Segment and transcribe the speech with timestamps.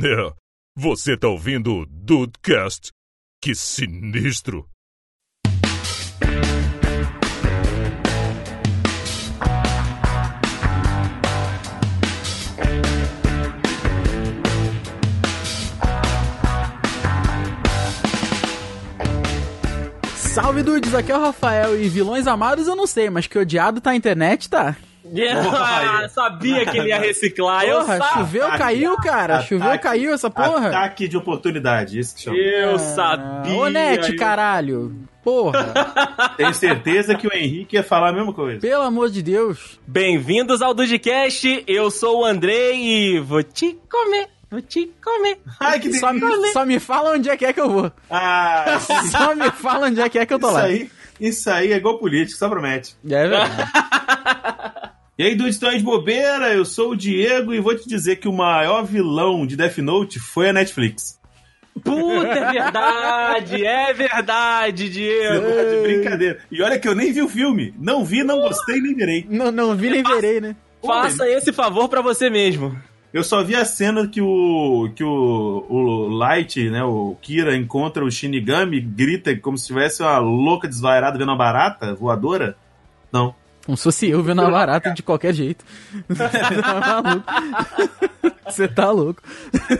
[0.00, 0.32] É,
[0.76, 2.92] você tá ouvindo o Dudecast?
[3.42, 4.64] Que sinistro!
[20.14, 23.80] Salve dudes, aqui é o Rafael e vilões amados eu não sei, mas que odiado
[23.80, 24.76] tá a internet, tá?
[25.14, 27.64] Yeah, sabia que ele ia reciclar.
[27.64, 28.12] eu Porra, sabia.
[28.14, 29.34] choveu, caiu, cara.
[29.36, 29.48] Ataque.
[29.48, 30.68] Choveu, caiu essa porra.
[30.68, 32.36] Ataque de oportunidade, isso que chama.
[32.36, 33.54] Eu Ah, sabia.
[33.54, 34.94] Ô, Net, Eu- caralho.
[35.22, 35.74] Porra,
[36.38, 38.60] Tenho certeza que o Henrique ia falar a mesma coisa.
[38.60, 39.78] pelo amor de Deus.
[39.86, 41.64] Bem-vindos ao Dudcast.
[41.66, 42.76] Eu sou o Andrei
[43.16, 44.28] e vou te comer.
[44.50, 45.38] Vou te comer.
[45.60, 46.52] Ai, que Só, delícia.
[46.54, 47.92] só me fala onde é que é que eu vou.
[48.10, 48.78] Ah,
[49.10, 50.62] Só me fala onde é que é que eu tô isso lá.
[50.62, 52.96] aí, isso aí é igual político, só promete.
[53.04, 53.52] É verdade.
[55.18, 56.54] E aí, dudes, estão aí de bobeira?
[56.54, 60.20] Eu sou o Diego e vou te dizer que o maior vilão de Death Note
[60.20, 61.18] foi a Netflix.
[61.82, 63.66] Puta, é verdade.
[63.66, 65.44] É verdade, Diego.
[65.44, 66.38] Você tá de brincadeira.
[66.52, 67.74] E olha que eu nem vi o filme.
[67.76, 69.26] Não vi, não gostei, nem virei.
[69.28, 70.54] não, não vi nem verei, né?
[70.86, 72.80] Faça esse favor pra você mesmo.
[73.12, 78.04] Eu só vi a cena que o que o, o Light, né, o Kira encontra
[78.04, 82.56] o Shinigami, grita como se tivesse uma louca desvairada vendo uma barata voadora.
[83.12, 83.34] Não.
[83.68, 85.62] Como se fosse eu vendo a barata de qualquer jeito.
[86.08, 87.24] Você tá maluco.
[88.46, 89.22] Você tá louco.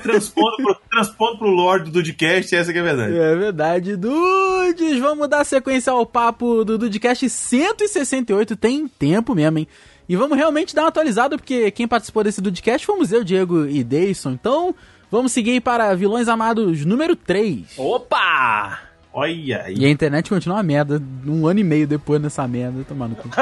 [0.02, 3.16] Transpondo pro, transpondo pro Lord do Dudcast, essa que é a verdade.
[3.16, 4.98] É verdade, dudes.
[4.98, 8.56] Vamos dar sequência ao papo do Dudcast 168.
[8.56, 9.68] Tem tempo mesmo, hein?
[10.06, 13.82] E vamos realmente dar uma atualizada, porque quem participou desse Dudcast fomos eu, Diego e
[13.82, 14.32] Deison.
[14.32, 14.74] Então,
[15.10, 17.78] vamos seguir para Vilões Amados número 3.
[17.78, 18.80] Opa!
[19.18, 19.74] Olha aí.
[19.76, 23.28] E a internet continua uma merda, um ano e meio depois dessa merda, tomando cu.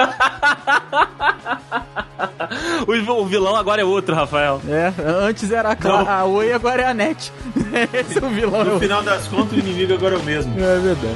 [2.86, 4.60] O, o vilão agora é outro, Rafael.
[4.68, 6.08] É, antes era a, Cla- Não.
[6.10, 7.32] a Oi, agora é a NET.
[7.92, 8.60] Esse é o vilão.
[8.60, 10.52] é No o- final das contas, o inimigo agora é o mesmo.
[10.58, 11.14] É verdade.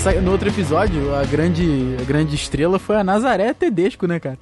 [0.00, 4.18] Pensar que no outro episódio, a grande, a grande estrela foi a Nazaré Tedesco, né,
[4.18, 4.38] cara?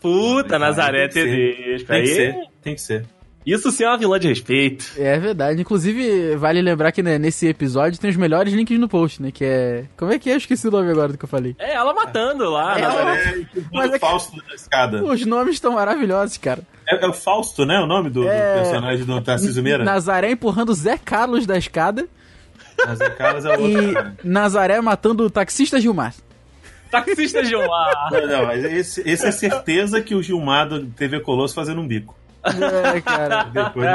[0.00, 1.54] Puta, Nazaré Tem que ser.
[1.54, 1.86] Tedesco.
[1.86, 3.06] Tem que Aí, ser, tem que ser.
[3.46, 4.84] Isso sim é uma vilã de respeito.
[4.98, 5.60] É verdade.
[5.60, 9.30] Inclusive, vale lembrar que né, nesse episódio tem os melhores links no post, né?
[9.30, 9.84] Que é.
[9.96, 10.32] Como é que é?
[10.32, 11.54] Eu esqueci o nome agora do que eu falei.
[11.56, 12.76] É, ela matando lá.
[12.76, 13.46] É, Nazaré.
[13.54, 15.04] É, o Mas é que- Fausto da escada.
[15.04, 16.62] Os nomes estão maravilhosos, cara.
[16.88, 17.78] É, é o Fausto, né?
[17.78, 18.54] O nome do, do É.
[18.56, 19.84] personagem do Tarcísio Meira?
[19.84, 22.08] Nazaré empurrando o Zé Carlos da escada
[23.16, 23.82] Carlos é o outro.
[23.82, 24.16] e cara.
[24.24, 26.14] Nazaré matando o taxista Gilmar.
[26.90, 28.08] Taxista Gilmar.
[28.12, 31.86] Não, não, mas esse, esse é certeza que o Gilmar do TV Colosso fazendo um
[31.86, 32.16] bico.
[32.44, 33.44] É, cara.
[33.44, 33.88] Depois.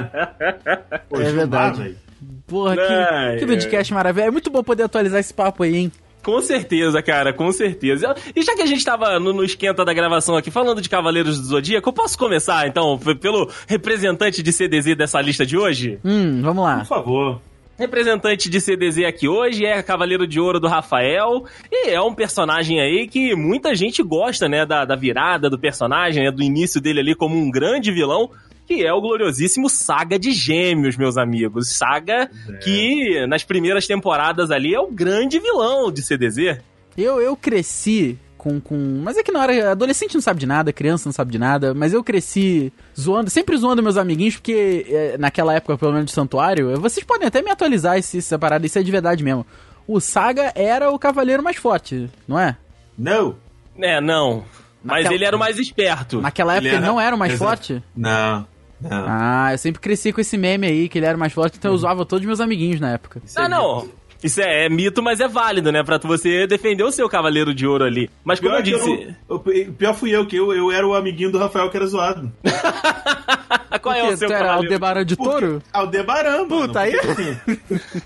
[1.09, 1.81] Pô, É Gilmar, verdade.
[1.83, 1.97] velho.
[2.45, 4.25] Porra, que, que podcast maravilha.
[4.25, 5.91] É muito bom poder atualizar esse papo aí, hein?
[6.21, 8.13] Com certeza, cara, com certeza.
[8.35, 11.39] E já que a gente tava no, no esquenta da gravação aqui falando de Cavaleiros
[11.39, 15.97] do Zodíaco, eu posso começar, então, pelo representante de CDZ dessa lista de hoje?
[16.05, 16.77] Hum, vamos lá.
[16.79, 17.41] Por favor.
[17.81, 22.79] Representante de CDZ aqui hoje é Cavaleiro de Ouro do Rafael, e é um personagem
[22.79, 26.99] aí que muita gente gosta, né, da, da virada do personagem, né, do início dele
[26.99, 28.29] ali como um grande vilão,
[28.67, 31.69] que é o gloriosíssimo Saga de Gêmeos, meus amigos.
[31.75, 32.29] Saga
[32.63, 36.59] que, nas primeiras temporadas ali, é o grande vilão de CDZ.
[36.95, 38.75] Eu, eu cresci com, com.
[39.03, 39.71] Mas é que na hora.
[39.71, 41.75] Adolescente não sabe de nada, criança não sabe de nada.
[41.75, 46.11] Mas eu cresci zoando, sempre zoando meus amiguinhos, porque é, naquela época, pelo menos de
[46.11, 49.45] santuário, vocês podem até me atualizar esse, essa parada, isso é de verdade mesmo.
[49.87, 52.57] O Saga era o cavaleiro mais forte, não é?
[52.97, 53.35] Não.
[53.79, 54.43] É, não.
[54.83, 56.19] Mas Naquela- ele era o mais esperto.
[56.21, 57.47] Naquela época Ele ele, era- não era o mais Exato.
[57.49, 57.83] forte?
[57.95, 58.47] Não.
[58.81, 59.05] Não.
[59.07, 61.77] Ah, eu sempre cresci com esse meme aí, que ele era mais forte, então eu
[61.77, 63.21] zoava todos os meus amiguinhos na época.
[63.23, 63.87] Isso Ah, é não.
[64.23, 65.83] Isso é, é mito, mas é válido, né?
[65.83, 68.09] Pra você defender o seu Cavaleiro de Ouro ali.
[68.23, 69.15] Mas como Pior, eu eu disse.
[69.29, 71.85] não- o pior fui eu, que eu, eu era o amiguinho do Rafael que era
[71.87, 72.31] zoado.
[73.81, 74.65] Qual é Porque o seu tu era Cavaleiro?
[74.73, 75.63] Aldebaran de touro?
[75.73, 76.47] Aldebaran, mano.
[76.67, 77.37] Puta, aí- Porque, assim,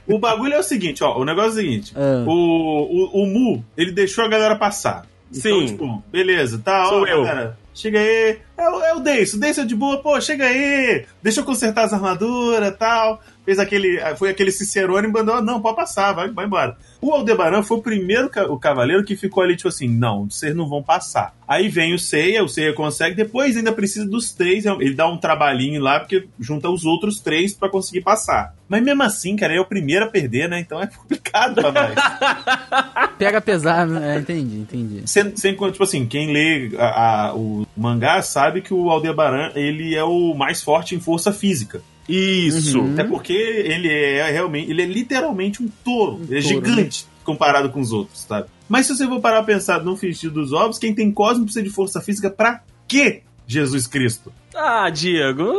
[0.07, 1.17] o bagulho é o seguinte, ó.
[1.17, 1.93] O negócio é o seguinte.
[1.97, 2.23] Ah.
[2.25, 5.05] O, o, o Mu, ele deixou a galera passar.
[5.35, 5.65] Então, Sim.
[5.67, 7.23] tipo, beleza, tá, Sou ó, eu.
[7.23, 7.57] galera.
[7.73, 8.37] Chega aí.
[8.57, 11.05] É, o- é o Deis, o é de boa, pô, chega aí.
[11.21, 13.21] Deixa eu consertar as armaduras e tal.
[13.43, 13.99] Fez aquele.
[14.15, 16.77] Foi aquele Cicerone e mandou, não, pode passar, vai, vai embora.
[16.99, 20.67] O Aldebaran foi o primeiro o cavaleiro que ficou ali, tipo assim, não, vocês não
[20.67, 21.35] vão passar.
[21.47, 25.17] Aí vem o Seiya, o Seiya consegue, depois ainda precisa dos três, ele dá um
[25.17, 28.55] trabalhinho lá, porque junta os outros três pra conseguir passar.
[28.67, 30.59] Mas mesmo assim, cara, ele é o primeiro a perder, né?
[30.59, 31.93] Então é complicado, rapaz.
[33.19, 35.01] Pega pesado, é, entendi, entendi.
[35.07, 39.51] Sem, sem, tipo assim, quem lê a- a- o mangá sabe sabe que o Aldebaran,
[39.55, 41.81] ele é o mais forte em força física.
[42.07, 42.79] Isso.
[42.79, 42.93] Uhum.
[42.93, 46.21] Até porque ele é realmente, ele é literalmente um touro.
[46.29, 46.67] ele é touro, né?
[46.67, 48.47] gigante comparado com os outros, sabe?
[48.69, 51.63] Mas se você for parar a pensar no feitiço dos ovos, quem tem cosmo precisa
[51.63, 53.23] de força física pra quê?
[53.47, 54.31] Jesus Cristo.
[54.57, 55.51] Ah, Diego,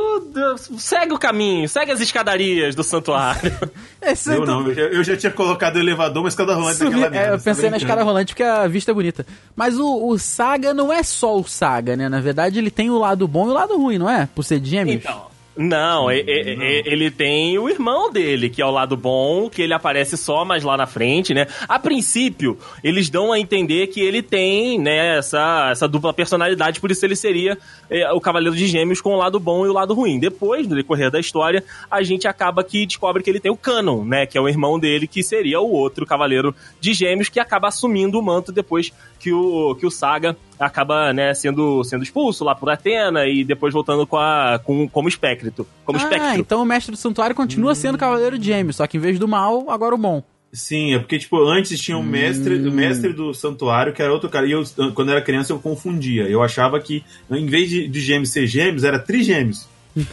[0.78, 3.52] segue o caminho, segue as escadarias do santuário.
[4.00, 6.78] Esse Eu então- não, eu já, eu já tinha colocado o elevador, mas escada rolante
[6.78, 7.76] Subi- naquela é, eu pensei tá na brincando.
[7.76, 9.26] escada rolante porque a vista é bonita.
[9.54, 12.08] Mas o, o Saga não é só o Saga, né?
[12.08, 14.28] Na verdade, ele tem o lado bom e o lado ruim, não é?
[14.34, 15.04] Por ser gêmeos.
[15.04, 15.36] Então.
[15.56, 16.62] Não, e- Não.
[16.62, 20.44] e- ele tem o irmão dele, que é o lado bom, que ele aparece só
[20.44, 21.47] mais lá na frente, né?
[21.67, 26.91] A princípio, eles dão a entender que ele tem, né, essa, essa dupla personalidade, por
[26.91, 27.56] isso ele seria
[27.88, 30.19] é, o Cavaleiro de Gêmeos com o lado bom e o lado ruim.
[30.19, 34.05] Depois, no decorrer da história, a gente acaba que descobre que ele tem o Canon,
[34.05, 34.26] né?
[34.26, 38.19] Que é o irmão dele, que seria o outro Cavaleiro de Gêmeos, que acaba assumindo
[38.19, 42.71] o manto depois que o, que o Saga acaba, né, sendo, sendo expulso lá por
[42.71, 45.67] Atena e depois voltando com a, com, como espectro.
[45.85, 46.41] Como ah, espectro.
[46.41, 49.29] então o mestre do santuário continua sendo Cavaleiro de Gêmeos, só que em vez do
[49.29, 50.23] mal, agora o bom.
[50.53, 54.31] Sim, é porque, tipo, antes tinha o mestre, o mestre do santuário, que era outro
[54.31, 54.47] cara.
[54.47, 54.65] E eu,
[54.95, 56.23] quando era criança, eu confundia.
[56.23, 59.69] Eu achava que, em vez de, de gêmeos ser gêmeos, era trigêmeos.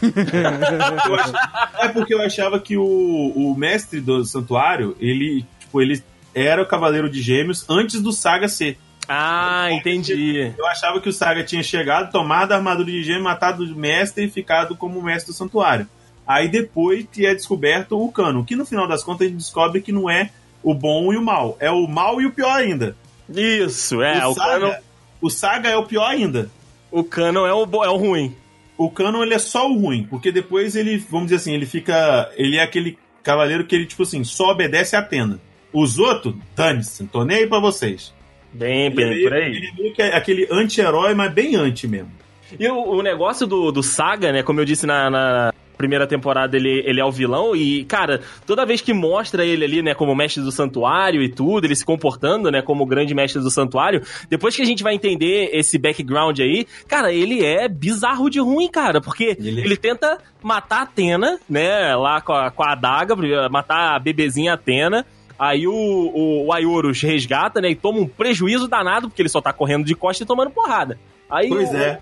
[1.80, 6.02] É porque eu achava que o, o mestre do santuário, ele, tipo, ele
[6.34, 8.78] era o cavaleiro de gêmeos antes do Saga ser.
[9.08, 10.52] Ah, entendi.
[10.56, 14.24] Eu achava que o Saga tinha chegado, tomado a armadura de gêmeo, matado o mestre
[14.24, 15.86] e ficado como mestre do santuário.
[16.26, 19.82] Aí depois que é descoberto o cano, que no final das contas a gente descobre
[19.82, 20.30] que não é
[20.62, 22.96] o bom e o mal, é o mal e o pior ainda.
[23.28, 24.26] Isso, é.
[24.26, 24.74] o, O, Saga, Canon,
[25.20, 26.50] o Saga é o pior ainda.
[26.90, 28.34] o Canon é o, é o ruim.
[28.76, 32.30] O Canon ele é só o ruim, porque depois ele, vamos dizer assim, ele fica,
[32.36, 35.38] ele é aquele cavaleiro que ele tipo assim, só obedece a Atena.
[35.72, 38.12] Os outros, dane-se, não tô nem aí pra vocês.
[38.54, 39.70] Bem, Ele bem, meio, por aí.
[39.78, 42.10] ele é aquele anti-herói, mas bem anti mesmo.
[42.58, 44.42] E o, o negócio do, do Saga, né?
[44.42, 47.54] Como eu disse na, na primeira temporada, ele, ele é o vilão.
[47.54, 51.66] E, cara, toda vez que mostra ele ali, né, como mestre do santuário e tudo,
[51.66, 55.50] ele se comportando, né, como grande mestre do santuário, depois que a gente vai entender
[55.52, 59.00] esse background aí, cara, ele é bizarro de ruim, cara.
[59.00, 59.76] Porque Ele ele, é.
[59.76, 63.16] tenta matar a Atena, né, lá com a, com a adaga,
[63.50, 65.04] matar a bebezinha Atena.
[65.38, 67.70] Aí o, o, o Ayorus resgata, né?
[67.70, 70.98] E toma um prejuízo danado, porque ele só tá correndo de costa e tomando porrada.
[71.30, 71.98] Aí Pois o, é.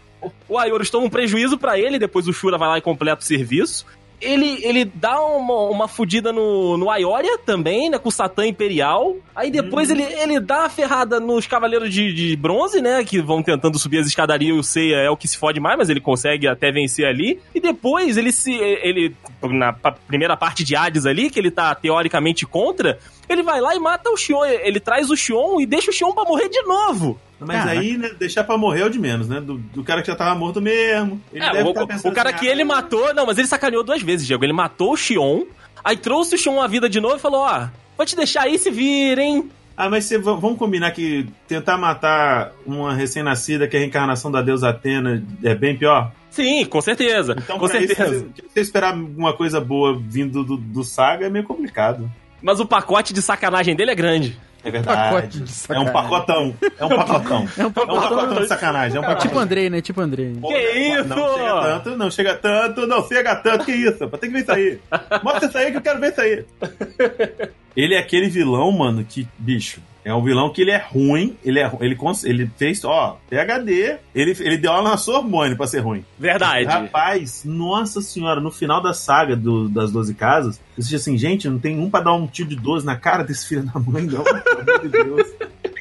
[0.49, 3.25] o Ayorus toma um prejuízo pra ele, depois o Shura vai lá e completa o
[3.25, 3.87] serviço.
[4.21, 7.99] Ele, ele dá uma, uma fudida no, no Aioria também, né?
[7.99, 9.17] Com o Satã Imperial.
[9.35, 13.03] Aí depois ele, ele dá a ferrada nos Cavaleiros de, de Bronze, né?
[13.03, 15.77] Que vão tentando subir as escadarias e o Seiya é o que se fode mais,
[15.77, 17.41] mas ele consegue até vencer ali.
[17.53, 18.53] E depois ele se.
[18.53, 19.13] Ele.
[19.43, 23.01] Na primeira parte de Hades ali, que ele tá teoricamente contra,
[23.33, 24.45] ele vai lá e mata o Xion.
[24.45, 27.19] Ele traz o Xion e deixa o Xion pra morrer de novo.
[27.41, 27.81] Mas Caraca.
[27.81, 29.41] aí, né, deixar pra morrer é o de menos, né?
[29.41, 31.21] Do, do cara que já tava morto mesmo.
[31.33, 33.13] Ele É, deve o, tá pensando o cara assim, que ah, ele matou.
[33.15, 34.45] Não, mas ele sacaneou duas vezes, Diego.
[34.45, 35.43] Ele matou o Xion,
[35.83, 38.59] aí trouxe o Xion à vida de novo e falou: Ó, vou te deixar aí
[38.59, 39.51] se vir, hein?
[39.77, 44.43] Ah, mas cê, vamos combinar que tentar matar uma recém-nascida que é a reencarnação da
[44.43, 46.13] deusa Atena é bem pior?
[46.31, 47.35] Sim, com certeza.
[47.39, 48.27] Então, com isso, certeza.
[48.35, 52.09] se você esperar alguma coisa boa vindo do, do Saga é meio complicado.
[52.43, 54.39] Mas o pacote de sacanagem dele é grande.
[54.65, 55.41] É verdade.
[55.41, 56.55] de É um pacotão.
[56.79, 57.49] É um pacotão.
[57.59, 58.43] É um É um pacotão pacotão.
[58.43, 58.97] de sacanagem.
[58.97, 59.29] É um É pacotão.
[59.29, 59.81] tipo Andrei, né?
[59.81, 60.33] Tipo Andrei.
[60.41, 61.09] Pô, Que isso?
[61.09, 64.09] Não chega tanto, não chega tanto, não chega tanto, que isso?
[64.09, 64.79] Tem que ver isso aí.
[65.23, 66.45] Mostra isso aí que eu quero ver isso aí.
[67.77, 71.61] Ele é aquele vilão, mano, que, bicho, é um vilão que ele é ruim, ele
[71.61, 76.05] é ele, ele fez, ó, PHD, ele, ele deu aula na Sorbonne pra ser ruim.
[76.19, 76.67] Verdade.
[76.67, 81.49] Rapaz, nossa senhora, no final da saga do- das 12 casas, eu disse assim, gente,
[81.49, 84.03] não tem um pra dar um tiro de 12 na cara desse filho da mãe,
[84.05, 85.29] não, pelo amor de Deus.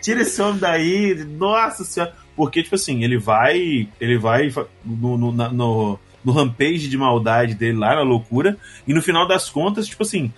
[0.01, 2.13] Tira esse homem daí, nossa senhora.
[2.35, 3.87] Porque, tipo assim, ele vai.
[3.99, 4.51] Ele vai
[4.83, 9.49] no, no, no, no rampage de maldade dele lá, na loucura, e no final das
[9.49, 10.31] contas, tipo assim,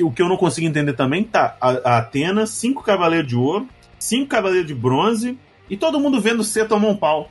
[0.00, 3.68] o que eu não consigo entender também tá a, a Atena, cinco cavaleiros de ouro,
[3.98, 5.38] cinco cavaleiros de bronze,
[5.70, 7.30] e todo mundo vendo você tomar um pau.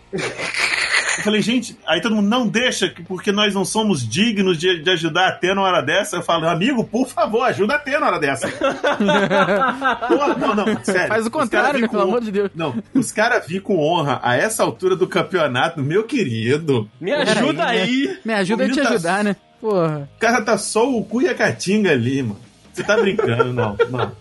[1.17, 4.81] Eu falei, gente, aí todo mundo, não deixa, que- porque nós não somos dignos de,
[4.81, 6.15] de ajudar a Atena na hora dessa.
[6.15, 8.48] Eu falo, amigo, por favor, ajuda a Atena na hora dessa.
[10.07, 11.07] Porra, não, não, sério.
[11.10, 11.88] Faz o contrário, né?
[11.88, 12.51] com Pelo honra- amor de Deus.
[12.55, 16.89] Não, os caras vir com honra a essa altura do campeonato, meu querido.
[17.00, 18.19] Me ajuda Peraí, aí.
[18.25, 19.36] Me ajuda a te tá- ajudar, né?
[19.62, 20.10] Porra.
[20.18, 22.39] O cara tá só o cu e a caatinga ali, mano.
[22.74, 24.12] Você tá brincando, não, não.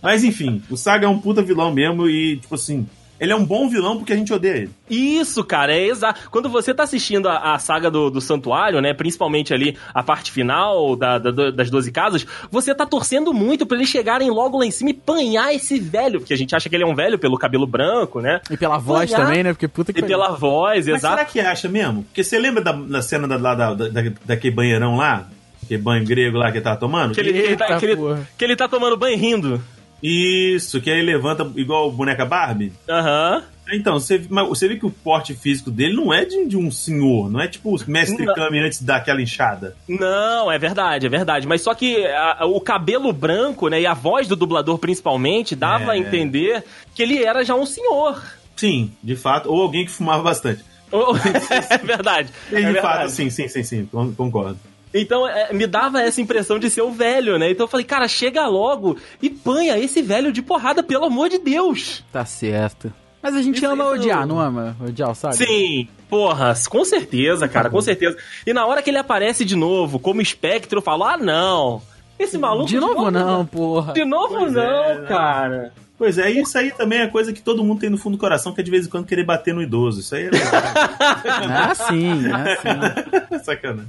[0.00, 2.88] Mas enfim, o Saga é um puta vilão mesmo e, tipo assim,
[3.22, 4.70] ele é um bom vilão porque a gente odeia ele.
[4.90, 6.28] Isso, cara, é exato.
[6.30, 8.92] Quando você tá assistindo a, a saga do, do Santuário, né?
[8.92, 13.76] Principalmente ali a parte final da, da- das 12 casas, você tá torcendo muito pra
[13.76, 16.74] eles chegarem logo lá em cima e panhar esse velho, porque a gente acha que
[16.76, 18.40] ele é um velho pelo cabelo branco, né?
[18.50, 19.24] E pela voz Olhar.
[19.24, 19.52] também, né?
[19.52, 21.14] Porque puta que E pela voz, Mas exato.
[21.14, 22.02] será que acha mesmo?
[22.02, 25.28] Porque você lembra da, da cena da, da, da, daquele banheirão lá?
[25.64, 27.14] Aquele banho grego lá que ele tava tomando?
[27.14, 27.96] Que ele, que ele tá, que ele-
[28.36, 29.62] que ele tá tomando banho rindo.
[30.02, 32.72] Isso, que aí levanta igual boneca Barbie.
[32.88, 33.42] Aham.
[33.72, 37.30] Então, você, você vê que o porte físico dele não é de, de um senhor,
[37.30, 38.34] não é tipo o mestre Não.
[38.34, 39.76] Kami antes daquela inchada.
[39.88, 41.46] Não, é verdade, é verdade.
[41.46, 45.92] Mas só que a- o cabelo branco, né, e a voz do dublador principalmente, dava
[45.92, 45.94] É.
[45.94, 48.20] a entender que ele era já um senhor.
[48.56, 50.62] Sim, de fato, ou alguém que fumava bastante.
[51.70, 52.28] É verdade.
[52.50, 52.82] E é de verdade.
[52.86, 54.58] fato, sim, sim, sim, sim, con- concordo.
[54.94, 57.50] Então, é, me dava essa impressão de ser o velho, né?
[57.50, 61.38] Então eu falei, cara, chega logo e panha esse velho de porrada, pelo amor de
[61.38, 62.04] Deus.
[62.12, 62.92] Tá certo.
[63.22, 65.34] Mas a gente Isso- ama isso- odiar, não ama odiar o Saga?
[65.34, 68.16] Sim, porra, com certeza, cara, com certeza.
[68.46, 71.80] E na hora que ele aparece de novo, como espectro, eu falo, ah, não.
[72.18, 72.66] Esse maluco.
[72.66, 73.92] De novo não, porra.
[73.94, 75.72] De novo Pois não, é, cara.
[75.96, 78.52] Pois é, isso aí também é coisa que todo mundo tem no fundo do coração,
[78.52, 80.00] que é de vez em quando querer bater no idoso.
[80.00, 80.50] Isso aí é legal.
[81.48, 83.38] Ah, sim, ah, sim.
[83.44, 83.88] Sacanagem.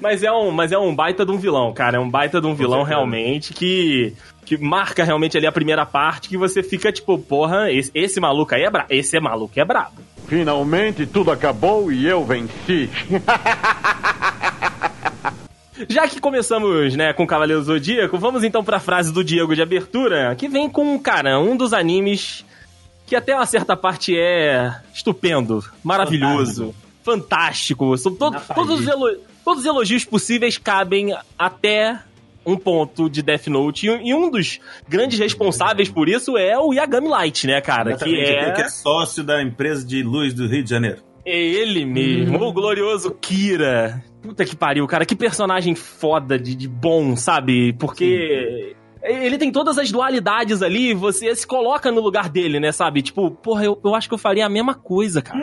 [0.00, 1.96] Mas é, um, mas é um baita de um vilão, cara.
[1.96, 4.14] É um baita de um vilão realmente que.
[4.44, 8.54] Que marca realmente ali a primeira parte que você fica tipo, porra, esse, esse maluco
[8.54, 8.86] aí é brabo.
[8.90, 9.96] Esse é maluco é brabo.
[10.28, 12.88] Finalmente tudo acabou e eu venci.
[15.88, 20.34] Já que começamos, né, com Cavaleiro Zodíaco, vamos então pra frase do Diego de abertura,
[20.34, 22.44] que vem com, cara, um dos animes
[23.06, 27.96] que até uma certa parte é estupendo, maravilhoso, fantástico.
[27.98, 32.00] São to Na todos, os elo- todos os elogios possíveis cabem até
[32.44, 33.86] um ponto de Death Note.
[33.86, 37.96] E, um dos grandes responsáveis por isso é o Yagami Light, né, cara?
[37.96, 40.98] Que é, que é sócio da empresa de luz do Rio de Janeiro.
[41.24, 44.02] é ele mesmo, o glorioso Kira.
[44.20, 45.06] Puta que pariu, cara.
[45.06, 47.72] Que personagem foda de, de bom, sabe?
[47.74, 48.74] Porque.
[49.06, 53.02] Ele tem todas as dualidades ali, você se coloca no lugar dele, né, sabe?
[53.02, 55.38] Tipo, porra, eu, eu acho que eu faria a mesma coisa, cara.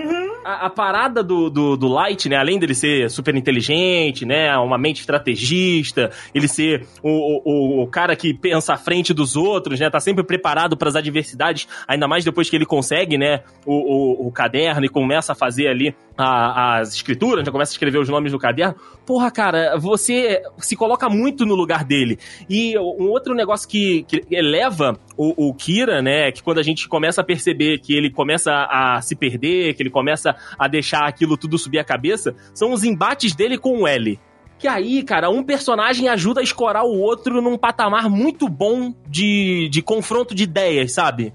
[0.46, 4.78] A, a parada do, do, do Light, né, além dele ser super inteligente, né, uma
[4.78, 9.90] mente estrategista, ele ser o, o, o cara que pensa à frente dos outros, né,
[9.90, 14.28] tá sempre preparado para as adversidades, ainda mais depois que ele consegue, né, o, o,
[14.28, 18.10] o caderno e começa a fazer ali a- as escrituras, já começa a escrever os
[18.10, 18.76] nomes no caderno.
[19.06, 22.18] Porra, cara, você se coloca muito no lugar dele.
[22.50, 26.88] E um outro negócio que, que eleva o, o Kira, né, que quando a gente
[26.88, 31.38] começa a perceber que ele começa a se perder, que ele começa a deixar aquilo
[31.38, 34.20] tudo subir a cabeça, são os embates dele com o L.
[34.58, 39.68] Que aí, cara, um personagem ajuda a escorar o outro num patamar muito bom de,
[39.70, 41.34] de confronto de ideias, sabe?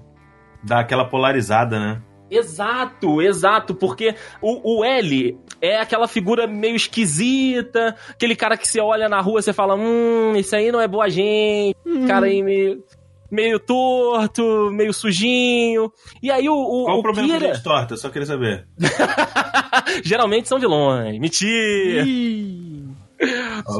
[0.63, 2.01] Dá aquela polarizada, né?
[2.29, 8.79] Exato, exato, porque o, o L é aquela figura meio esquisita, aquele cara que você
[8.79, 11.75] olha na rua e você fala, hum, isso aí não é boa gente,
[12.07, 12.83] cara aí meio,
[13.29, 15.91] meio torto, meio sujinho.
[16.21, 17.97] E aí o, o, Qual o o problema com Kira, gente torta?
[17.97, 18.67] Só queria saber.
[20.03, 22.05] geralmente são vilões, mentira.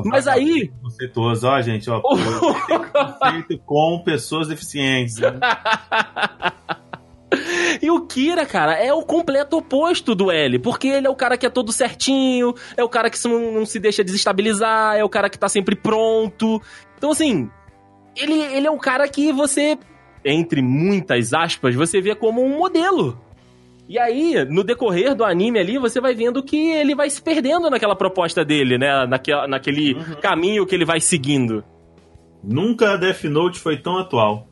[0.06, 2.02] Mas aí, Conceituoso, ó, gente, ó.
[3.32, 5.18] Feito com pessoas deficientes.
[5.18, 5.40] né?
[7.82, 11.38] E o Kira, cara, é o completo oposto do L, porque ele é o cara
[11.38, 15.10] que é todo certinho, é o cara que não, não se deixa desestabilizar, é o
[15.10, 16.62] cara que tá sempre pronto.
[16.98, 17.50] Então, assim,
[18.16, 19.78] ele, ele é um cara que você,
[20.24, 23.20] entre muitas aspas, você vê como um modelo.
[23.88, 27.72] E aí, no decorrer do anime ali, você vai vendo que ele vai se perdendo
[27.72, 29.08] naquela proposta dele, né?
[29.08, 31.64] Naque, naquele caminho que ele vai seguindo.
[32.44, 34.49] Nunca a Death Note foi tão atual.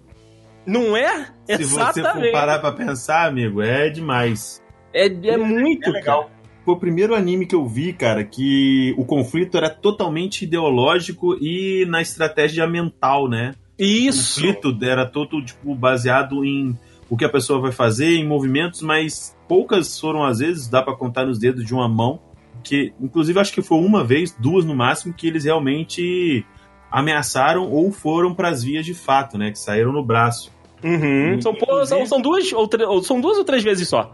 [0.67, 1.27] Não é?
[1.47, 4.61] Se você for parar pra pensar, amigo, é demais.
[4.93, 6.29] É, é muito É legal.
[6.65, 11.85] Foi o primeiro anime que eu vi, cara, que o conflito era totalmente ideológico e
[11.87, 13.53] na estratégia mental, né?
[13.79, 14.41] Isso.
[14.41, 16.77] O conflito era todo, tipo, baseado em
[17.09, 20.93] o que a pessoa vai fazer, em movimentos, mas poucas foram, às vezes, dá pra
[20.93, 22.19] contar nos dedos de uma mão,
[22.61, 26.45] que, inclusive, acho que foi uma vez, duas no máximo, que eles realmente
[26.91, 29.51] ameaçaram ou foram pras vias de fato, né?
[29.51, 30.51] Que saíram no braço.
[30.83, 31.41] Uhum.
[31.41, 31.55] São,
[31.85, 34.11] são, são duas ou, tre- ou- são duas ou três vezes só.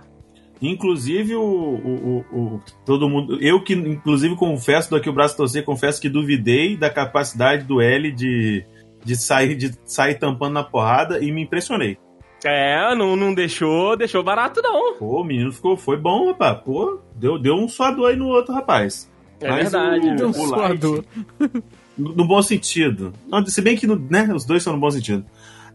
[0.62, 3.38] Inclusive, o, o, o- o- todo mundo.
[3.42, 8.12] Eu que, inclusive, confesso, daqui o braço torcer, confesso que duvidei da capacidade do L
[8.12, 8.64] de,
[9.04, 11.98] de, sair, de sair tampando na porrada e me impressionei.
[12.46, 14.96] É, não, não deixou, deixou barato, não.
[14.96, 16.60] Pô, o menino ficou, foi bom, rapaz.
[16.62, 19.10] Pô, deu, deu um suador aí no outro, rapaz.
[19.42, 20.10] É Mas verdade.
[20.10, 21.04] o- deu um o Light- suador.
[21.96, 23.14] No, no bom sentido.
[23.30, 25.24] Não, se bem que né, os dois são no bom sentido.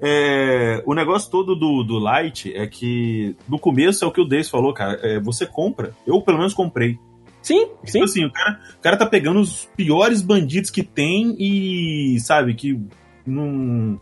[0.01, 4.25] É, o negócio todo do, do Light é que no começo é o que o
[4.25, 4.99] Dace falou, cara.
[5.03, 5.93] é, você compra.
[6.07, 6.99] Eu, pelo menos, comprei.
[7.43, 7.93] Sim, sim.
[7.93, 12.55] Tipo assim, o cara, o cara tá pegando os piores bandidos que tem e, sabe,
[12.55, 12.79] que
[13.27, 14.01] não.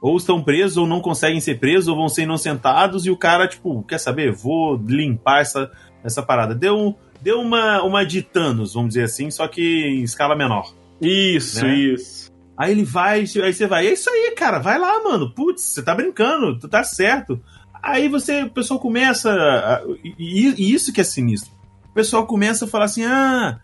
[0.00, 3.48] Ou estão presos, ou não conseguem ser presos, ou vão ser inocentados, e o cara,
[3.48, 4.32] tipo, quer saber?
[4.32, 5.70] Vou limpar essa,
[6.04, 6.54] essa parada.
[6.54, 10.72] Deu, deu uma, uma de Thanos, vamos dizer assim, só que em escala menor.
[11.00, 11.74] Isso, Né?
[11.76, 12.27] isso.
[12.58, 15.32] Aí ele vai, aí você vai, é isso aí, cara, vai lá, mano.
[15.32, 17.40] Putz, você tá brincando, tu tá certo.
[17.80, 19.80] Aí você, o pessoal começa.
[20.02, 21.52] E, e isso que é sinistro.
[21.88, 23.60] O pessoal começa a falar assim: ah,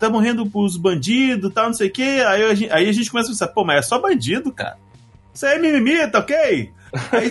[0.00, 2.24] tá morrendo os bandidos tal, não sei o quê.
[2.26, 4.76] Aí a, gente, aí a gente começa a pensar, pô, mas é só bandido, cara.
[5.32, 6.36] Isso aí é mimimi, tá ok?
[6.36, 6.72] Aí,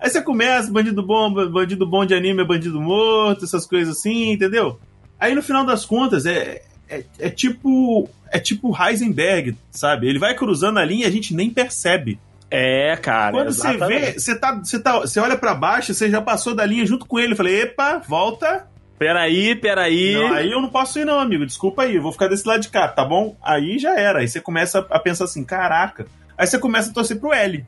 [0.00, 4.32] aí você começa, bandido bom, bandido bom de anime é bandido morto, essas coisas assim,
[4.32, 4.80] entendeu?
[5.20, 8.08] Aí no final das contas, é, é, é tipo.
[8.34, 10.08] É tipo Heisenberg, sabe?
[10.08, 12.18] Ele vai cruzando a linha e a gente nem percebe.
[12.50, 13.30] É, cara.
[13.30, 16.66] Quando você vê, você tá, você tá, você olha pra baixo, você já passou da
[16.66, 17.32] linha junto com ele.
[17.32, 18.66] Eu falei, epa, volta.
[18.98, 20.14] Peraí, peraí.
[20.14, 21.46] Não, aí eu não posso ir não, amigo.
[21.46, 23.36] Desculpa aí, eu vou ficar desse lado de cá, tá bom?
[23.40, 24.18] Aí já era.
[24.18, 26.06] Aí você começa a pensar assim, caraca.
[26.36, 27.64] Aí você começa a torcer pro L.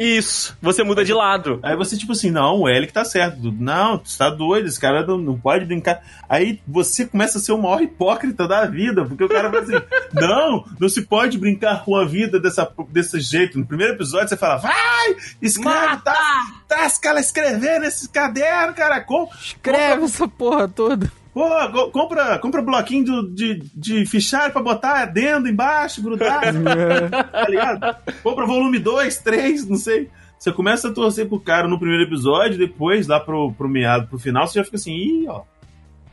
[0.00, 1.60] Isso, você muda de lado.
[1.62, 3.52] Aí você, tipo assim, não, o L que tá certo.
[3.52, 6.00] Não, tu tá doido, esse cara não, não pode brincar.
[6.26, 9.84] Aí você começa a ser o maior hipócrita da vida, porque o cara fala assim:
[10.14, 13.58] não, não se pode brincar com a vida dessa, desse jeito.
[13.58, 19.02] No primeiro episódio você fala, vai, escreve, tá, tá esse cara escrevendo esse caderno, cara.
[19.02, 21.12] Com, Escreve essa porra toda.
[21.48, 26.42] Pô, go- compra, compra bloquinho do- de, de fichário pra botar dentro, embaixo, grudar,
[27.32, 27.96] tá ligado?
[28.22, 30.08] Compra volume 2, 3, não sei.
[30.38, 34.18] Você começa a torcer pro cara no primeiro episódio, depois, lá pro, pro meado, pro
[34.18, 35.42] final, você já fica assim, ih, ó.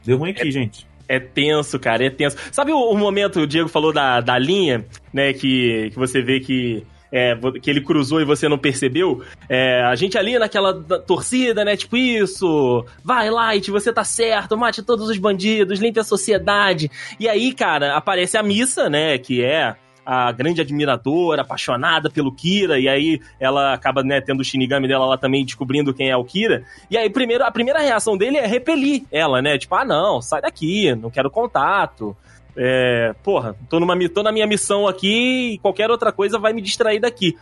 [0.05, 0.87] Deu ruim aqui, gente.
[1.09, 2.35] É tenso, cara, é tenso.
[2.51, 6.39] Sabe o, o momento, o Diego falou da, da linha, né, que, que você vê
[6.41, 9.21] que, é, que ele cruzou e você não percebeu?
[9.49, 14.57] É, a gente ali naquela da- torcida, né, tipo isso, vai Light, você tá certo,
[14.57, 16.89] mate todos os bandidos, limpe a sociedade.
[17.19, 19.75] E aí, cara, aparece a Missa, né, que é
[20.09, 25.05] a grande admiradora, apaixonada pelo Kira, e aí ela acaba, né, tendo o Shinigami dela
[25.05, 26.63] lá também, descobrindo quem é o Kira.
[26.89, 29.57] E aí, primeiro, a primeira reação dele é repelir ela, né?
[29.57, 32.15] Tipo, ah, não, sai daqui, não quero contato.
[32.57, 36.61] É, porra, tô, numa, tô na minha missão aqui e qualquer outra coisa vai me
[36.61, 37.37] distrair daqui.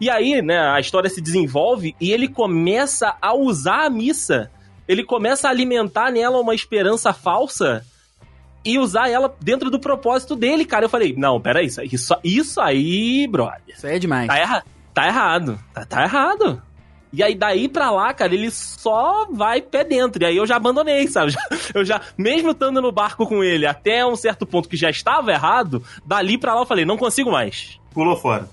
[0.00, 4.50] E aí, né, a história se desenvolve e ele começa a usar a missa.
[4.86, 7.84] Ele começa a alimentar nela uma esperança falsa
[8.64, 10.86] e usar ela dentro do propósito dele, cara.
[10.86, 13.62] Eu falei, não, peraí, isso, isso, isso aí, brother.
[13.68, 14.28] Isso aí é demais.
[14.28, 14.64] Tá, erra
[14.98, 15.58] tá errado.
[15.72, 16.62] Tá, tá errado.
[17.12, 20.22] E aí, daí pra lá, cara, ele só vai pé dentro.
[20.22, 21.34] E aí eu já abandonei, sabe?
[21.74, 25.30] Eu já, mesmo estando no barco com ele até um certo ponto que já estava
[25.30, 27.78] errado, dali pra lá eu falei, não consigo mais.
[27.92, 28.48] Pulou fora.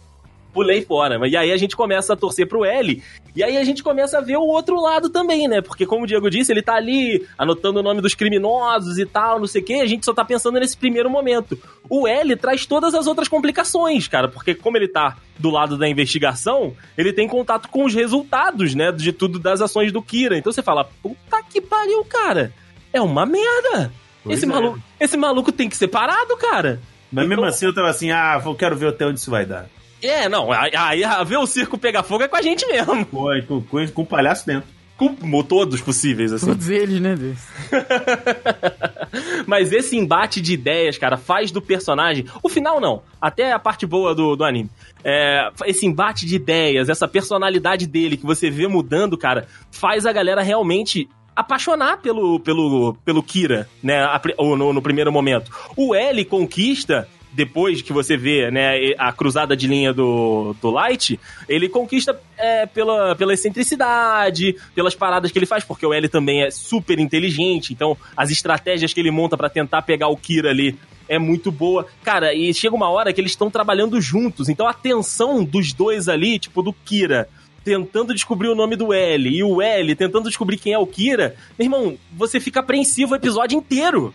[0.56, 1.20] Pulei fora.
[1.28, 3.04] E aí a gente começa a torcer pro L.
[3.36, 5.60] E aí a gente começa a ver o outro lado também, né?
[5.60, 9.38] Porque, como o Diego disse, ele tá ali anotando o nome dos criminosos e tal,
[9.38, 9.74] não sei o quê.
[9.74, 11.60] A gente só tá pensando nesse primeiro momento.
[11.90, 14.30] O L traz todas as outras complicações, cara.
[14.30, 18.94] Porque, como ele tá do lado da investigação, ele tem contato com os resultados, né?
[18.94, 20.38] De tudo das ações do Kira.
[20.38, 22.54] Então você fala, puta que pariu, cara.
[22.94, 23.92] É uma merda.
[24.24, 24.48] Pois Esse, é.
[24.48, 26.80] maluco, esse maluco tem que ser parado, cara.
[27.12, 29.46] Mas mesmo Então- assim eu tava assim, ah, eu quero ver até onde isso vai
[29.46, 29.68] dar.
[30.08, 33.06] É, não, aí aí ver o circo pegar fogo é com a gente mesmo.
[33.06, 34.76] Pô, e com, com, com o palhaço dentro.
[34.98, 35.14] Com
[35.44, 36.46] todos possíveis, assim.
[36.46, 37.38] Todos eles, né, Deus?
[39.46, 42.26] Mas esse embate de ideias, cara, faz do personagem.
[42.42, 44.70] O final não, até a parte boa do, do anime.
[45.04, 50.14] É, esse embate de ideias, essa personalidade dele que você vê mudando, cara, faz a
[50.14, 54.02] galera realmente apaixonar pelo, pelo, pelo Kira, né?
[54.06, 55.52] a pri- ou no, no primeiro momento.
[55.76, 57.08] O L conquista.
[57.36, 61.20] Depois que você vê né, a cruzada de linha do, do Light,
[61.50, 66.44] ele conquista é, pela, pela excentricidade, pelas paradas que ele faz, porque o L também
[66.44, 70.78] é super inteligente, então as estratégias que ele monta pra tentar pegar o Kira ali
[71.10, 71.86] é muito boa.
[72.04, 76.08] Cara, e chega uma hora que eles estão trabalhando juntos, então a tensão dos dois
[76.08, 77.28] ali, tipo do Kira,
[77.64, 81.36] tentando descobrir o nome do L e o L tentando descobrir quem é o Kira,
[81.60, 84.14] meu irmão, você fica apreensivo o episódio inteiro.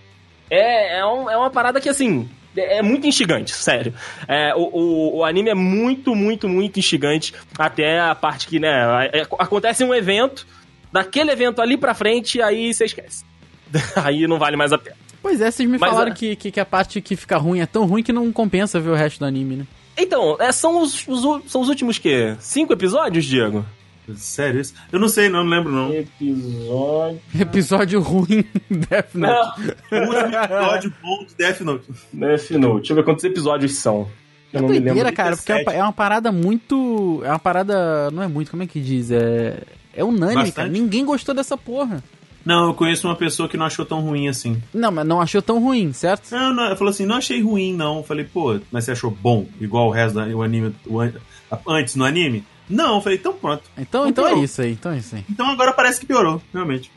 [0.49, 3.93] É, é, um- é uma parada que, assim, é é muito instigante, sério.
[4.27, 7.35] É, o, o, o anime é muito, muito, muito instigante.
[7.59, 10.47] Até a parte que, né, é- acontece um evento,
[10.93, 13.25] daquele evento ali pra frente, aí você esquece.
[13.97, 14.97] aí não vale mais a pena.
[15.23, 16.15] Pois é, vocês me Mas, falaram é.
[16.15, 18.91] que, que, que a parte que fica ruim é tão ruim que não compensa ver
[18.91, 19.67] o resto do anime, né?
[19.97, 22.35] Então, é, são, os, os são os últimos, quê?
[22.41, 23.65] Cinco episódios, Diego?
[24.17, 24.75] Sério isso?
[24.93, 25.93] Eu não sei, não, não lembro não.
[25.93, 27.21] Episódio...
[27.39, 29.75] Episódio ruim, Death Note.
[29.91, 31.85] Não, último episódio bom do Death Note.
[32.13, 32.77] Death Note.
[32.79, 34.09] Deixa eu ver quantos episódios são.
[34.53, 34.85] Eu É não me lembro.
[34.95, 35.79] doideira, cara, porque é uma, 37.
[35.81, 37.23] é uma parada muito.
[37.25, 38.11] É uma parada.
[38.11, 39.11] Não é muito, como é que diz?
[39.11, 39.63] É.
[39.95, 40.53] É unânime, Bastante.
[40.55, 40.69] cara.
[40.69, 42.03] Ninguém gostou dessa porra.
[42.45, 44.61] Não, eu conheço uma pessoa que não achou tão ruim assim.
[44.73, 46.31] Não, mas não achou tão ruim, certo?
[46.33, 47.99] Não, não, ela falou assim, não achei ruim, não.
[47.99, 51.13] Eu falei, pô, mas você achou bom, igual o resto do anime, o an-
[51.69, 52.43] antes no anime?
[52.71, 53.65] Não, eu falei, então pronto.
[53.77, 55.25] Então, então é isso aí, então é isso aí.
[55.29, 56.91] Então agora parece que piorou, realmente.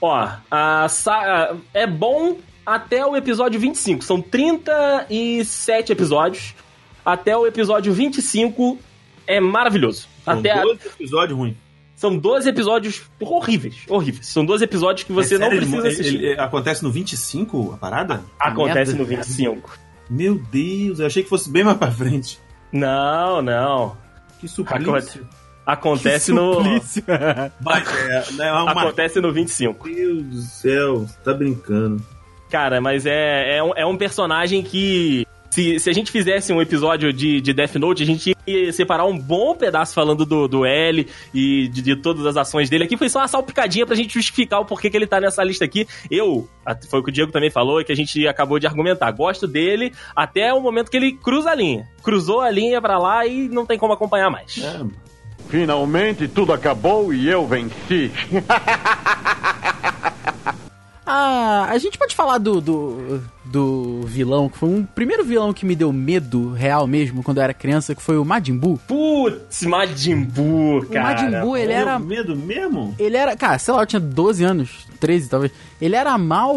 [0.00, 4.04] Ó, a sa- é bom até o episódio 25.
[4.04, 6.54] São 37 episódios.
[7.04, 8.78] Até o episódio 25
[9.26, 10.06] é maravilhoso.
[10.24, 11.56] São até a- 12 episódios ruins.
[11.96, 13.76] São 12 episódios horríveis.
[13.88, 14.26] Horríveis.
[14.26, 16.16] São 12 episódios que você É não sério, precisa assistir.
[16.16, 18.22] ele- ele- acontece no 25 a parada?
[18.38, 19.02] Acontece merda.
[19.02, 19.78] no 25.
[20.08, 22.38] Meu Deus, eu achei que fosse bem mais pra frente.
[22.72, 23.96] Não, não.
[24.40, 25.26] Que suplício.
[25.66, 26.54] Acontece no.
[26.54, 27.04] Suplício.
[27.60, 28.72] Vai, é, né, é uma...
[28.72, 29.86] Acontece no 25.
[29.86, 32.02] Meu Deus do céu, você tá brincando.
[32.50, 35.26] Cara, mas é, é, um, é um personagem que.
[35.50, 39.04] Se, se a gente fizesse um episódio de, de Death Note, a gente ia separar
[39.04, 42.84] um bom pedaço falando do, do L e de, de todas as ações dele.
[42.84, 45.64] Aqui foi só uma salpicadinha pra gente justificar o porquê que ele tá nessa lista
[45.64, 45.86] aqui.
[46.08, 46.48] Eu,
[46.88, 49.10] foi o que o Diego também falou, e que a gente acabou de argumentar.
[49.10, 51.88] Gosto dele até o momento que ele cruza a linha.
[52.02, 54.58] Cruzou a linha pra lá e não tem como acompanhar mais.
[54.58, 54.84] É,
[55.50, 58.12] Finalmente tudo acabou e eu venci.
[61.12, 65.66] Ah, a gente pode falar do, do, do vilão, que foi um primeiro vilão que
[65.66, 68.78] me deu medo real mesmo quando eu era criança, que foi o Majin Buu.
[68.86, 71.22] Putz, Majin Buu, O cara.
[71.22, 71.98] Majin Buu, ele era.
[71.98, 72.94] medo mesmo?
[72.98, 73.36] Ele era.
[73.36, 75.52] Cara, sei lá, eu tinha 12 anos, 13 talvez.
[75.80, 76.54] Ele era mal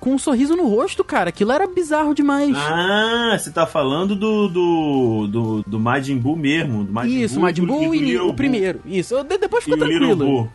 [0.00, 1.28] com um sorriso no rosto, cara.
[1.30, 2.54] Aquilo era bizarro demais.
[2.56, 6.82] Ah, você tá falando do, do, do, do Majin Buu mesmo.
[6.84, 8.80] Do Majin Isso, o Buu Majin Buu do e Little o primeiro.
[8.84, 10.50] Isso, eu- de- depois ficou E o tranquilo.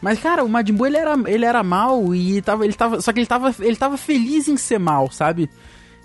[0.00, 3.00] Mas, cara, o Majin Buu, ele era, ele era mal e tava, ele tava.
[3.02, 5.48] Só que ele tava, ele tava feliz em ser mal, sabe?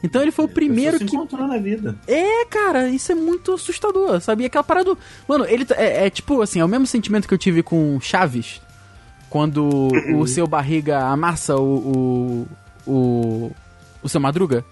[0.04, 1.16] Então ele foi o primeiro se que.
[1.16, 1.98] encontrou na vida.
[2.08, 4.44] É, cara, isso é muito assustador, sabe?
[4.44, 4.94] E aquela parada.
[4.94, 7.98] do- Mano, ele é, é tipo assim, é o mesmo sentimento que eu tive com
[8.02, 8.62] Chaves.
[9.30, 12.48] Quando o seu barriga amassa o.
[12.86, 12.92] o.
[12.92, 13.52] o,
[14.04, 14.64] o seu madruga.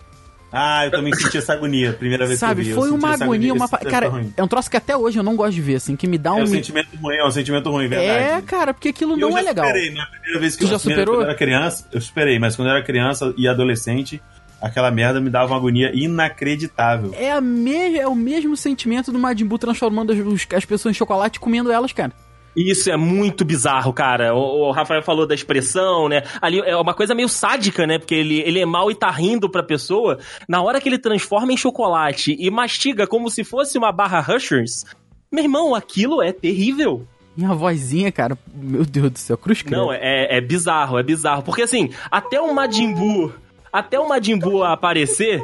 [0.55, 2.63] Ah, eu também senti essa agonia, a primeira vez Sabe?
[2.63, 2.79] que eu vi.
[2.79, 3.67] Foi eu senti uma agonia, uma.
[3.67, 6.15] Cara, é um troço que até hoje eu não gosto de ver, assim, que me
[6.17, 6.39] dá um.
[6.39, 8.45] É um sentimento ruim, é um sentimento ruim, É, verdade.
[8.45, 9.65] cara, porque aquilo eu não já é legal.
[9.65, 11.15] superei, na primeira vez que Tu eu já superou?
[11.15, 14.21] Quando eu era criança, eu superei, mas quando eu era criança e adolescente,
[14.61, 17.13] aquela merda me dava uma agonia inacreditável.
[17.17, 17.97] É, a me...
[17.97, 20.19] é o mesmo sentimento do Majin Buu transformando as,
[20.55, 22.11] as pessoas em chocolate e comendo elas, cara.
[22.55, 24.33] Isso é muito bizarro, cara.
[24.35, 26.23] O, o Rafael falou da expressão, né?
[26.41, 27.97] Ali é uma coisa meio sádica, né?
[27.97, 30.19] Porque ele, ele é mal e tá rindo pra pessoa.
[30.47, 34.85] Na hora que ele transforma em chocolate e mastiga como se fosse uma barra Rushers,
[35.31, 37.07] meu irmão, aquilo é terrível.
[37.35, 39.63] E a vozinha, cara, meu Deus do céu, cruz.
[39.63, 41.41] Não, é, é bizarro, é bizarro.
[41.41, 43.33] Porque assim, até o Majin Buu,
[43.71, 45.41] até o Majin Buu aparecer,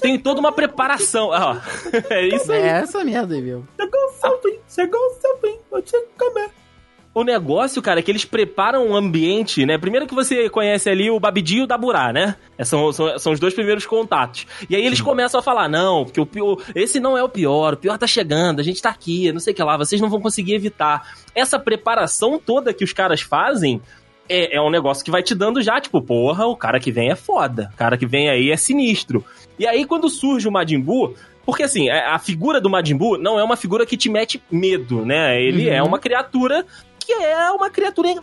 [0.00, 1.28] tem toda uma preparação.
[1.28, 1.56] Ó,
[2.10, 2.62] é isso aí.
[2.62, 3.64] É essa merda aí, meu.
[3.78, 6.50] Chegou o seu fim, chegou o seu fim, vou te comer.
[7.14, 9.76] O negócio, cara, é que eles preparam um ambiente, né?
[9.76, 12.36] Primeiro que você conhece ali o Babidi e o Daburá, né?
[12.56, 14.46] É, São, são, são os dois primeiros contatos.
[14.70, 17.74] E aí eles começam a falar, não, porque o pior, esse não é o pior,
[17.74, 20.08] o pior tá chegando, a gente tá aqui, não sei o que lá, vocês não
[20.08, 21.12] vão conseguir evitar.
[21.34, 23.80] Essa preparação toda que os caras fazem
[24.28, 27.10] é, é um negócio que vai te dando já, tipo, porra, o cara que vem
[27.10, 29.24] é foda, o cara que vem aí é sinistro.
[29.58, 33.18] E aí quando surge o Majin Buu, porque assim, a a figura do Majin Buu
[33.18, 35.40] não é uma figura que te mete medo, né?
[35.42, 35.74] Ele Uhum.
[35.74, 36.64] é uma criatura
[37.00, 38.14] que é uma criatura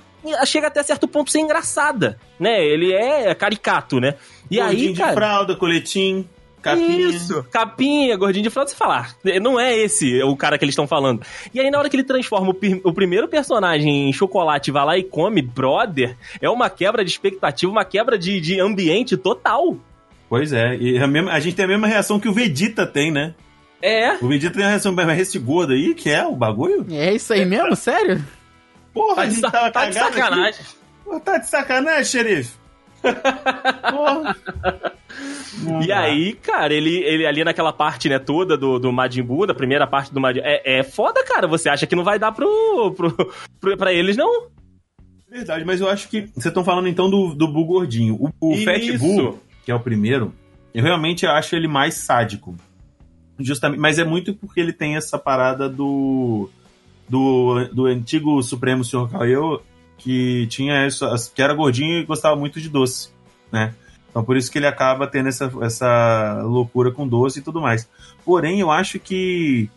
[0.46, 2.64] chega até certo ponto ser engraçada, né?
[2.64, 4.16] Ele é caricato, né?
[4.50, 6.28] E Gordinho aí, de cara, fralda, coletim,
[6.62, 7.08] capinha.
[7.10, 10.88] isso, capinha, gordinho de fralda, você falar, não é esse o cara que eles estão
[10.88, 11.22] falando.
[11.54, 14.98] E aí na hora que ele transforma o, o primeiro personagem em chocolate vai lá
[14.98, 19.78] e come, brother, é uma quebra de expectativa, uma quebra de, de ambiente total.
[20.38, 23.10] Pois é, e a, mesma- a gente tem a mesma reação que o Vegeta tem,
[23.10, 23.34] né?
[23.82, 26.86] É, O Vegeta tem uma reação mais esse gordo aí, que é o bagulho.
[26.92, 27.74] É isso aí mesmo?
[27.76, 28.22] Sério?
[28.94, 30.20] Porra, tá a de, gente sa- tava tá de cagado aqui.
[30.22, 30.66] sacanagem.
[31.06, 32.54] Pô, Tá de sacanagem, xerife?
[33.92, 34.36] Porra.
[35.86, 39.54] E aí, cara, ele, ele ali naquela parte, né, toda do, do Majin Buu, da
[39.54, 41.48] primeira parte do Majin é, é foda, cara.
[41.48, 44.48] Você acha que não vai dar pro, pro, pro, pra eles, não?
[45.30, 46.22] Verdade, mas eu acho que.
[46.34, 48.16] Vocês estão falando então do, do Buu gordinho.
[48.16, 48.98] O, o Fat.
[48.98, 50.34] Buu, que é o primeiro,
[50.74, 52.56] eu realmente acho ele mais sádico.
[53.40, 56.50] Justamente, mas é muito porque ele tem essa parada do.
[57.08, 59.62] Do, do antigo Supremo Senhor Kaiô,
[59.98, 63.10] que tinha isso, que era gordinho e gostava muito de doce,
[63.52, 63.76] né?
[64.10, 67.88] Então por isso que ele acaba tendo essa, essa loucura com doce e tudo mais.
[68.26, 69.70] Porém, eu acho que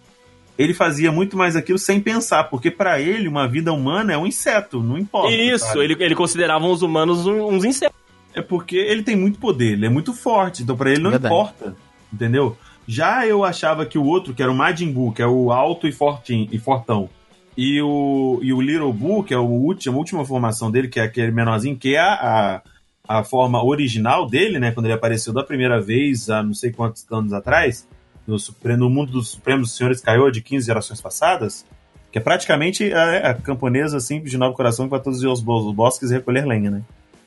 [0.57, 4.27] ele fazia muito mais aquilo sem pensar, porque pra ele uma vida humana é um
[4.27, 5.35] inseto, não importa.
[5.35, 5.81] Isso, sabe?
[5.81, 7.98] ele, ele considerava os humanos um- uns insetos.
[8.35, 11.35] É porque ele tem muito poder, ele é muito forte, então pra ele não Verdade.
[11.35, 11.77] importa,
[12.13, 12.57] entendeu?
[12.87, 15.87] Já eu achava que o outro, que era o Majin Buu, que é o alto
[15.87, 17.11] e, fortinho, e fortão,
[17.57, 21.01] e o, e o Little Buu, que é o último, a última formação dele, que
[21.01, 22.63] é aquele menorzinho, que é a,
[23.09, 24.71] a, a forma original dele, né?
[24.71, 27.87] Quando ele apareceu da primeira vez, há não sei quantos anos atrás,
[28.27, 28.37] no,
[28.77, 31.67] no mundo dos Supremos Senhores Kaiô de 15 gerações passadas,
[32.13, 36.11] que é praticamente a, a camponesa simples de novo coração que vai todos os bosques
[36.11, 36.83] recolher lenha, né?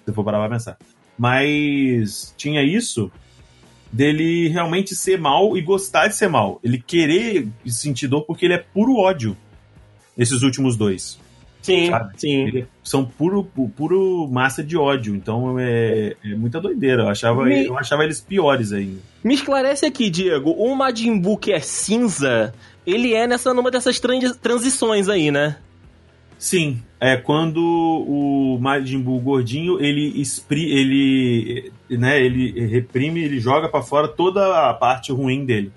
[0.06, 0.78] Se for parar pra pensar.
[1.18, 3.12] Mas tinha isso
[3.92, 6.60] dele realmente ser mal e gostar de ser mal.
[6.64, 9.36] Ele querer sentir dor porque ele é puro ódio.
[10.18, 11.20] Esses últimos dois.
[11.62, 12.14] Sim, Sabe?
[12.18, 12.48] sim.
[12.48, 15.16] Ele- são puro, pu- puro massa de ódio.
[15.16, 17.04] Então é, é muita doideira.
[17.04, 19.00] Eu achava, Me- eu achava eles piores ainda.
[19.24, 20.52] Me esclarece aqui, Diego.
[20.52, 22.54] O Majin Buu que é cinza,
[22.86, 25.58] ele é nessa numa dessas tran- transições aí, né?
[26.42, 33.70] Sim, é quando o Majin Buu gordinho, ele expri, ele, né, ele reprime, ele joga
[33.70, 35.72] pra fora toda a parte ruim dele.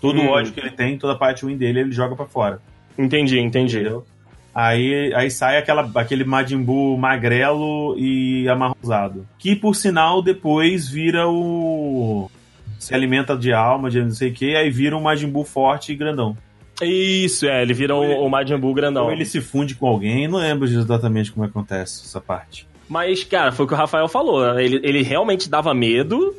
[0.00, 0.26] Todo Hum.
[0.26, 2.60] o ódio que ele tem, toda a parte ruim dele, ele joga pra fora.
[2.98, 3.78] Entendi, entendi.
[3.78, 4.04] Entendeu?
[4.52, 9.24] Aí, aí sai aquela, aquele Majin Buu magrelo e amarrosado.
[9.38, 12.28] Que, por sinal, depois vira o...
[12.80, 15.92] Se alimenta de alma, de não sei o que, aí vira um Majin Buu forte
[15.92, 16.36] e grandão.
[16.82, 19.06] Isso, é, ele vira o, o Majin Buu grandão.
[19.06, 22.66] Ou ele se funde com alguém, não lembro exatamente como acontece essa parte.
[22.88, 24.58] Mas, cara, foi o que o Rafael falou.
[24.58, 26.34] Ele, ele realmente dava medo.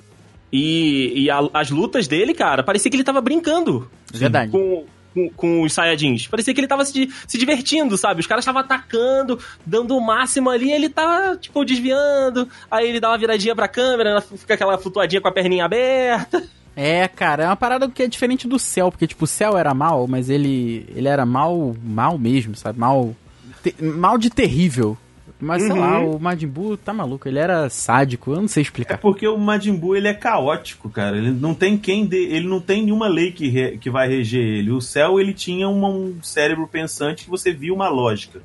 [0.52, 4.52] E, e a- as lutas dele, cara, parecia que ele tava brincando Verdade.
[4.52, 6.26] com, com, com os Saiyajins.
[6.26, 8.22] Parecia que ele tava se, se divertindo, sabe?
[8.22, 12.50] Os caras estavam atacando, dando o máximo ali, ele tava, tipo, desviando.
[12.72, 16.42] Aí ele dá uma viradinha pra câmera, fica aquela flutuadinha com a perninha aberta.
[16.82, 19.74] É, cara, é uma parada que é diferente do céu, porque, tipo, o céu era
[19.74, 22.80] mal, mas ele, ele era mal, mal mesmo, sabe?
[22.80, 23.14] Mal,
[23.62, 24.98] te- mal de terrível.
[25.42, 25.80] Mas, sei Uhum.
[25.80, 28.98] lá, o Majin Buu tá maluco, ele era sádico, eu não sei É explicar.
[28.98, 31.18] porque o Majin Buu ele é caótico, cara.
[31.18, 34.42] Ele não tem quem dê, ele não tem nenhuma lei que, re- que vai reger
[34.44, 34.72] ele.
[34.72, 38.42] O céu ele tinha uma- um cérebro pensante que você via uma lógica,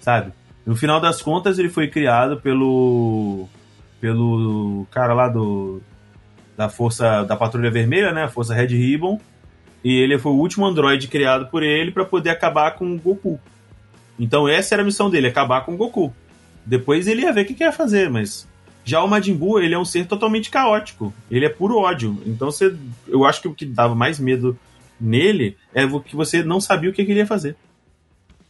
[0.00, 0.32] sabe?
[0.66, 3.46] No final das contas ele foi criado pelo
[4.00, 5.80] pelo cara lá do
[6.58, 8.24] da força da Patrulha Vermelha, né?
[8.24, 9.20] A Força Red Ribbon.
[9.84, 13.38] E ele foi o último androide criado por ele para poder acabar com o Goku.
[14.18, 16.12] Então essa era a missão dele, acabar com o Goku.
[16.66, 18.48] Depois ele ia ver o que, que ia fazer, mas
[18.84, 21.14] já o Majin Buu, ele é um ser totalmente caótico.
[21.30, 22.20] Ele é puro ódio.
[22.26, 22.74] Então você,
[23.06, 24.58] eu acho que o que dava mais medo
[25.00, 27.54] nele é o que você não sabia o que, que ele ia fazer.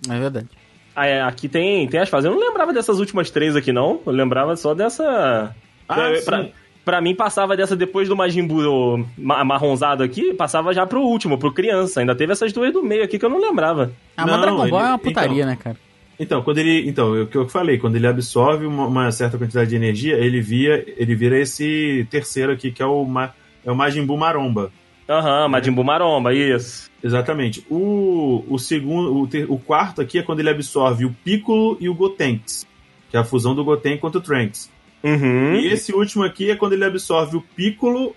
[0.09, 0.49] É verdade.
[0.97, 2.25] Ah, é, aqui tem, tem as fases.
[2.25, 4.01] Eu não lembrava dessas últimas três aqui, não.
[4.07, 5.55] Eu lembrava só dessa.
[5.87, 6.25] Ah, É, sim.
[6.25, 6.49] pra,
[6.88, 11.37] pra mim, passava dessa depois do Majin Buu ma- marronzado aqui, passava já pro último,
[11.37, 12.01] pro criança.
[12.01, 13.92] Ainda teve essas duas do meio aqui que eu não lembrava.
[14.16, 15.46] Ah, mas Não, Dragon Ball ele- é uma putaria, então.
[15.51, 15.77] né, cara?
[16.18, 19.37] Então, quando ele, então, é o que eu falei, quando ele absorve uma, uma certa
[19.37, 23.35] quantidade de energia, ele via, ele vira esse terceiro aqui que é o Ma,
[23.66, 24.72] é o Majin Buu Maromba.
[25.09, 26.90] Aham, Majin Buu maromba, isso.
[27.05, 27.64] Exatamente.
[27.70, 31.88] O, o segundo, o, ter- o quarto aqui é quando ele absorve o Piccolo e
[31.88, 32.66] o Gotenks,
[33.11, 34.70] que é a fusão do Goten contra o Trunks.
[35.02, 35.54] Uhum.
[35.54, 38.14] E esse último aqui é quando ele absorve o Piccolo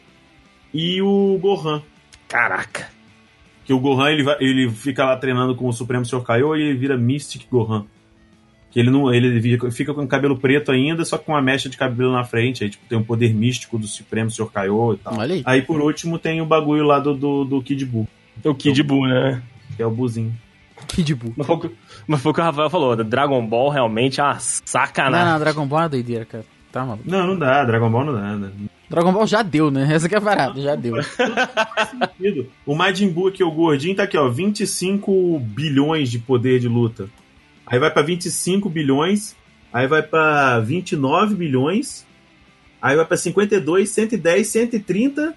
[0.73, 1.81] e o Gohan.
[2.27, 2.89] Caraca.
[3.65, 6.61] Que o Gohan ele, vai- ele fica lá treinando com o Supremo Senhor Kaiô e
[6.61, 7.85] ele vira Mystic Gohan.
[8.71, 11.67] Que ele não ele fica- fica com o cabelo preto ainda, só com uma mecha
[11.69, 12.63] de cabelo na frente.
[12.63, 15.17] Aí tipo, tem o poder místico do Supremo Senhor Kaiô e tal.
[15.17, 15.43] Olha aí.
[15.45, 18.07] Aí por último tem o bagulho lá do, do, do Kid Buu,
[18.43, 19.43] O Kid Buu, né?
[19.75, 20.33] que é o Buzinho.
[20.87, 21.33] Kid Buu.
[21.37, 21.71] Mas foi, o que-
[22.07, 22.95] mas foi o que o Rafael falou.
[23.03, 25.31] Dragon Ball realmente é uma Não, sacanagem.
[25.33, 26.45] não, Dragon Ball é uma doideira, cara.
[26.71, 27.03] Tá maluco.
[27.09, 28.35] Não, não dá, Dragon Ball não dá.
[28.37, 28.49] né?
[28.89, 29.87] Dragon Ball já deu, né?
[29.93, 30.95] Essa que é a parada, já deu.
[32.65, 37.09] O Majin Buu aqui, o gordinho, tá aqui, ó, 25 bilhões de poder de luta.
[37.65, 39.35] Aí vai pra 25 bilhões,
[39.71, 42.05] aí vai pra 29 bilhões,
[42.81, 45.33] aí vai pra 52, 110, 130,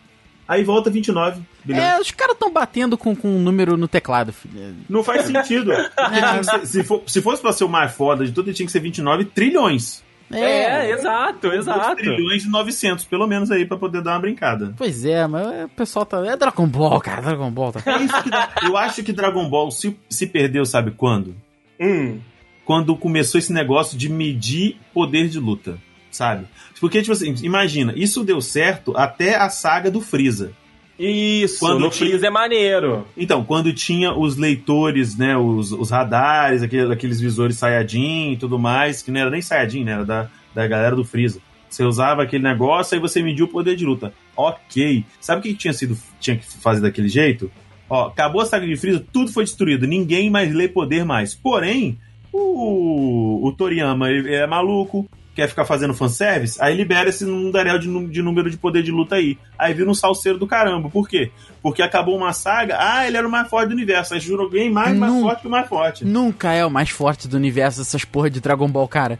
[0.49, 1.85] aí volta 29 bilhões.
[1.85, 4.75] É, os caras tão batendo com, com um número no teclado, filho.
[4.89, 5.71] Não faz sentido.
[6.39, 8.67] Que ser- se, for- se fosse pra ser o mais foda de tudo, ele tinha
[8.67, 10.03] que ser 29 trilhões.
[10.37, 11.97] É, exato, 2 exato.
[11.97, 14.75] trilhões e 900, pelo menos aí, pra poder dar uma brincada.
[14.77, 16.25] Pois é, mas o pessoal tá.
[16.27, 17.73] É Dragon Ball, cara, Dragon Ball.
[17.73, 17.83] Tá...
[17.87, 21.35] É isso que dá- Eu acho que Dragon Ball se, se perdeu, sabe quando?
[21.81, 22.19] Hum.
[22.65, 25.77] quando começou esse negócio de medir poder de luta,
[26.11, 26.47] sabe?
[26.81, 30.53] Porque, tipo assim, imagina, isso deu certo até a saga do Freeza.
[30.99, 33.05] Isso, Quando no tinha- Freeza é maneiro.
[33.17, 38.59] Então, quando tinha os leitores, né, os, os radares, aquele- aqueles visores Sayajin e tudo
[38.59, 41.41] mais, que não era nem Sayajin, né, era da, da galera do Freeza.
[41.69, 44.13] Você usava aquele negócio, aí você mediu o poder de luta.
[44.37, 45.05] Ok.
[45.21, 47.51] Sabe o que tinha sido tinha que fazer daquele jeito?
[47.91, 51.35] Ó, acabou a saga de Freeza, tudo foi destruído, ninguém mais lê poder mais.
[51.35, 51.99] Porém,
[52.33, 58.07] o, o Toriyama ele é maluco, quer ficar fazendo fanservice, aí libera esse mundaréu de,
[58.09, 59.37] de número de poder de luta aí.
[59.59, 60.89] Aí vira um salseiro do caramba.
[60.89, 61.31] Por quê?
[61.63, 64.15] Porque acabou uma saga, ah, ele era o mais forte do universo.
[64.15, 66.05] Aí jurou alguém mais, mais forte que o mais forte.
[66.05, 69.19] Nunca é o mais forte do universo essas porra de Dragon Ball, cara.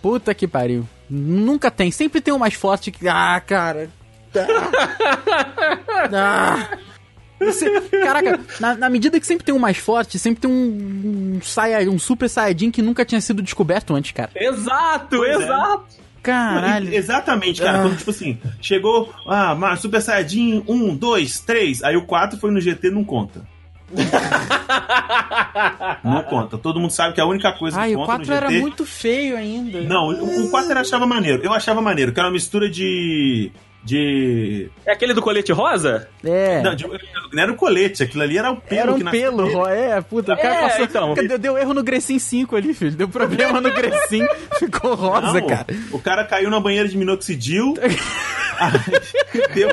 [0.00, 0.88] Puta que pariu.
[1.10, 1.90] Nunca tem.
[1.90, 3.08] Sempre tem o mais forte que.
[3.08, 3.90] Ah, cara.
[6.12, 6.68] Ah.
[7.40, 11.40] Você- caraca, na, na medida que sempre tem um mais forte, sempre tem um, um,
[11.42, 14.30] Saia- um Super Saiyajin que nunca tinha sido descoberto antes, cara.
[14.34, 15.44] Exato, Pois é.
[15.44, 15.84] exato.
[16.22, 16.92] Caralho.
[16.92, 17.78] Exatamente, cara.
[17.78, 17.82] Ah.
[17.82, 22.50] Quando, tipo assim, chegou, ah, mas Super Saiyajin 1, 2, 3, aí o 4 foi
[22.50, 23.46] no GT, não conta.
[26.04, 26.58] não conta.
[26.58, 28.46] Todo mundo sabe que a única coisa Ai, que o conta 4 no GT...
[28.46, 29.80] era muito feio ainda.
[29.82, 31.42] Não, o o 4 eu achava maneiro.
[31.42, 33.50] Eu achava maneiro, que era uma mistura de...
[33.84, 34.68] De.
[34.84, 36.08] É aquele do colete rosa?
[36.24, 36.60] É.
[36.62, 36.84] Não, de-
[37.32, 39.50] não era o colete, aquilo ali era o pelo Era um pelo.
[39.52, 40.84] Ro- é, puta, o cara É, passou.
[40.84, 41.14] então.
[41.14, 42.92] Deu, deu erro no Grecin 5 ali, filho.
[42.96, 44.26] Deu problema no Grecin,
[44.58, 45.66] ficou rosa, Não, cara.
[45.92, 47.74] O cara caiu na banheira de minoxidil.
[49.54, 49.68] deu,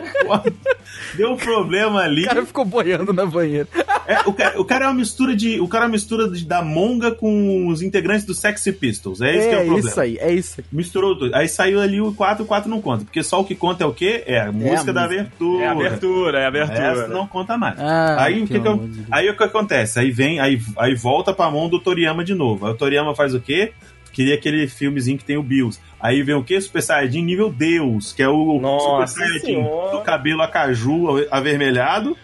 [1.16, 2.24] deu um problema ali.
[2.24, 3.68] O cara ficou boiando na banheira.
[4.08, 5.60] É, o, cara, o cara é uma mistura de.
[5.60, 9.22] O cara é uma mistura de- da Monga com os integrantes do Sexy Pistols.
[9.22, 9.90] É esse que é o problema.
[9.90, 10.66] isso aí, é isso aí.
[10.72, 11.34] Misturou tudo.
[11.36, 13.04] Aí saiu ali o 4, o 4 não conta.
[13.06, 14.24] Porque só o que conta é o quê?
[14.28, 15.22] É a música da música.
[15.22, 15.64] abertura.
[15.64, 16.78] É a abertura, é a abertura.
[16.86, 17.80] Essa não conta mais.
[17.80, 20.00] Ah, aí, o que que eu- aí o que acontece?
[20.00, 22.66] Aí vem, aí, aí volta pra mão do Toriyama de novo.
[22.68, 23.72] Aí o Toriyama faz o quê?
[24.16, 25.78] Queria aquele filmezinho que tem o Bills.
[26.00, 26.60] Aí vem o quê?
[26.62, 32.18] Super Saiyajin nível Deus, que é o Nossa Super Saiyajin do cabelo acaju avermelhado,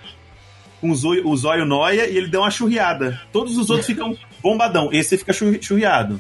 [0.79, 3.19] com o zóio, o zóio noia e ele dá uma churriada.
[3.31, 4.89] Todos os outros ficam bombadão.
[4.93, 6.19] Esse fica churri- churriado.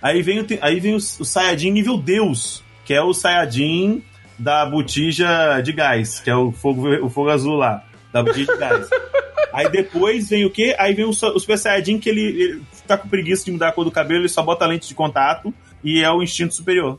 [0.00, 4.02] Aí vem o, aí vem o, o Saiyajin nível Deus, que é o Saiyajin
[4.38, 8.58] da botija de gás, que é o fogo, o fogo azul lá, da botija de
[8.58, 8.88] gás.
[9.52, 10.74] Aí depois vem o quê?
[10.78, 13.72] Aí vem o, o Super Saiyajin que ele, ele tá com preguiça de mudar a
[13.72, 16.98] cor do cabelo, ele só bota a lente de contato e é o instinto superior.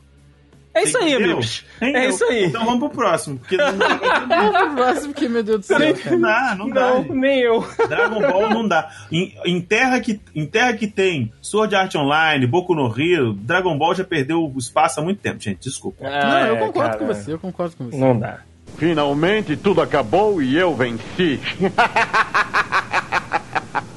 [0.74, 1.66] É isso aí, amigos.
[1.76, 2.00] Entendeu?
[2.00, 2.44] É isso aí.
[2.46, 5.78] Então vamos pro próximo, porque não dá, pra O próximo que, meu Deus do céu.
[5.78, 6.90] não dá, não dá.
[6.94, 7.60] Não, nem eu.
[7.88, 8.90] Dragon Ball não dá.
[9.12, 13.76] Em, em terra que, em terra que tem Sword Art Online, Boku no Hero, Dragon
[13.76, 15.60] Ball já perdeu o espaço há muito tempo, gente.
[15.60, 16.08] Desculpa.
[16.08, 16.98] Não, eu É, concordo cara.
[16.98, 17.98] com você, eu concordo com você.
[17.98, 18.40] Não dá.
[18.76, 21.40] Finalmente tudo acabou e eu venci.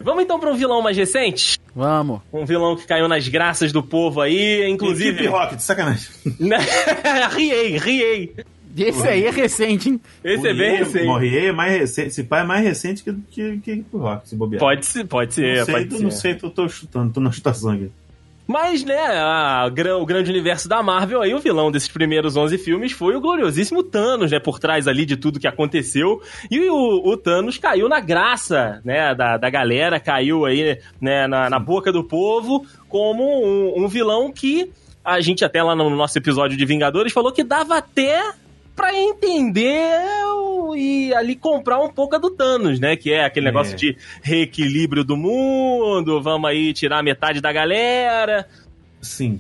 [0.04, 1.60] Vamos então pra um vilão mais recente?
[1.76, 2.22] Vamos.
[2.32, 5.28] Um vilão que caiu nas graças do povo aí, Inclusive, inclusive.
[5.28, 6.10] Rocket, sacanagem.
[7.36, 8.36] riei, riei.
[8.78, 10.02] Esse aí é recente, hein?
[10.24, 11.06] Esse é bem O recente.
[11.06, 12.08] Morrier é mais recente.
[12.10, 14.60] Esse pai é mais recente que, que, que o Rocket, se bobear.
[14.60, 16.04] Pode ser, pode ser, não sei, pode ser.
[16.04, 17.90] não sei, tô, tô chutando, tô na chutação aqui.
[18.48, 19.68] Mas, né, a
[20.00, 23.84] o grande universo da Marvel aí, o vilão desses primeiros 11 filmes foi o gloriosíssimo
[23.84, 26.22] Thanos, né, por trás ali de tudo que aconteceu.
[26.50, 31.50] E o, o Thanos caiu na graça, né, da, da galera, caiu aí, né, na,
[31.50, 34.72] na boca do povo, como um, um vilão que
[35.04, 38.34] a gente até lá no nosso episódio de Vingadores falou que dava até
[38.76, 40.02] pra entender
[40.78, 42.96] e ali comprar um pouco a do Thanos, né?
[42.96, 43.50] Que é aquele É.
[43.50, 48.48] negócio de reequilíbrio do mundo, vamos aí tirar metade da galera.
[49.02, 49.40] Sim.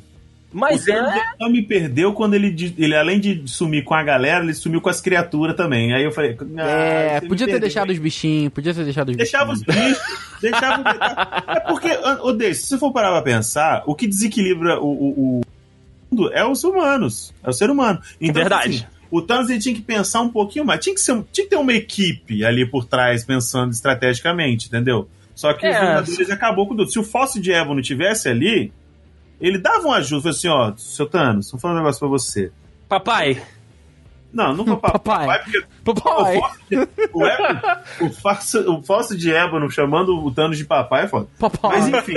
[0.54, 1.22] Mas o Thanos é.
[1.38, 4.88] não me perdeu quando ele, ele, além de sumir com a galera, ele sumiu com
[4.88, 5.94] as criaturas também.
[5.94, 7.96] Aí eu falei, ah, é, podia ter deixado hein?
[7.98, 9.98] os bichinhos, podia ter deixado os Deixava os bichinhos.
[9.98, 11.90] bichos, deixava o É porque,
[12.22, 15.42] ô Deis, se você for parar pra pensar, o que desequilibra o, o, o
[16.10, 18.00] mundo é os humanos, é o ser humano.
[18.22, 18.88] Então, Verdade.
[18.88, 20.80] assim, o Thanos ele tinha que pensar um pouquinho mais.
[20.84, 25.08] Tinha que, ser, tinha que ter uma equipe ali por trás pensando estrategicamente, entendeu?
[25.34, 25.80] Só que os É.
[25.80, 26.90] Vingadores acabou com tudo.
[26.90, 28.72] Se o Fóssil de Evo não tivesse ali,
[29.40, 30.22] ele dava um ajuda.
[30.22, 32.52] Falou assim: ó, seu Thanos, vou falar um negócio pra você.
[32.88, 33.42] Papai.
[34.34, 35.28] Não, falar Papai.
[35.28, 36.38] papai, porque Papai,
[38.02, 41.28] o Fóssil, de Ébano chamando o Thanos de papai é foda.
[41.40, 41.80] papai.
[41.80, 42.16] Mas enfim,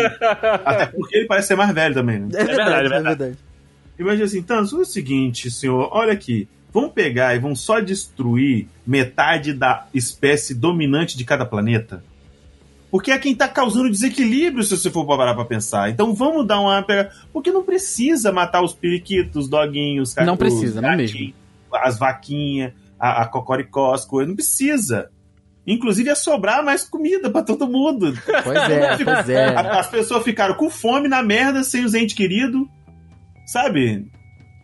[0.65, 2.29] até porque ele parece ser mais velho também, né?
[2.33, 3.39] É verdade, verdade, é é verdade.
[4.01, 6.49] Imagina assim, Thanos, é o seguinte, senhor, olha aqui.
[6.73, 12.05] Vamos pegar e vamos só destruir metade da espécie dominante de cada planeta?
[12.91, 15.91] Porque é quem tá causando desequilíbrio, se você for parar pra pensar.
[15.91, 16.83] Então vamos dar uma.
[16.83, 21.35] pega- Porque não precisa matar os periquitos, os doguinhos, Não os precisa, não gatinhos,
[21.73, 24.29] As vaquinhas, a, a cocoricó, as coisas.
[24.29, 25.11] Não precisa.
[25.67, 28.17] Inclusive ia sobrar mais comida pra todo mundo.
[28.43, 29.55] Pois é, pois é.
[29.55, 32.67] As pessoas ficaram com fome na merda, sem os entes queridos,
[33.47, 34.11] sabe?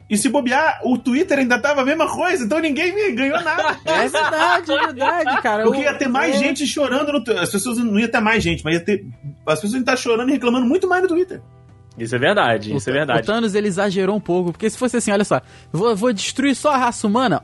[0.08, 3.78] E se bobear, o Twitter ainda tava a mesma coisa, então ninguém ganhou nada.
[3.84, 5.64] É verdade, é verdade, cara.
[5.64, 6.38] Porque O- ia ter mais é.
[6.38, 7.42] gente chorando no Twitter.
[7.42, 9.04] As pessoas não ia ter mais gente, mas ia ter.
[9.46, 11.40] As pessoas iam estar chorando e reclamando muito mais no Twitter.
[11.98, 13.26] Isso é verdade, isso é O verdade.
[13.26, 15.40] Thanos ele exagerou um pouco, porque se fosse assim, olha só,
[15.72, 17.42] vou, vou destruir só a raça humana.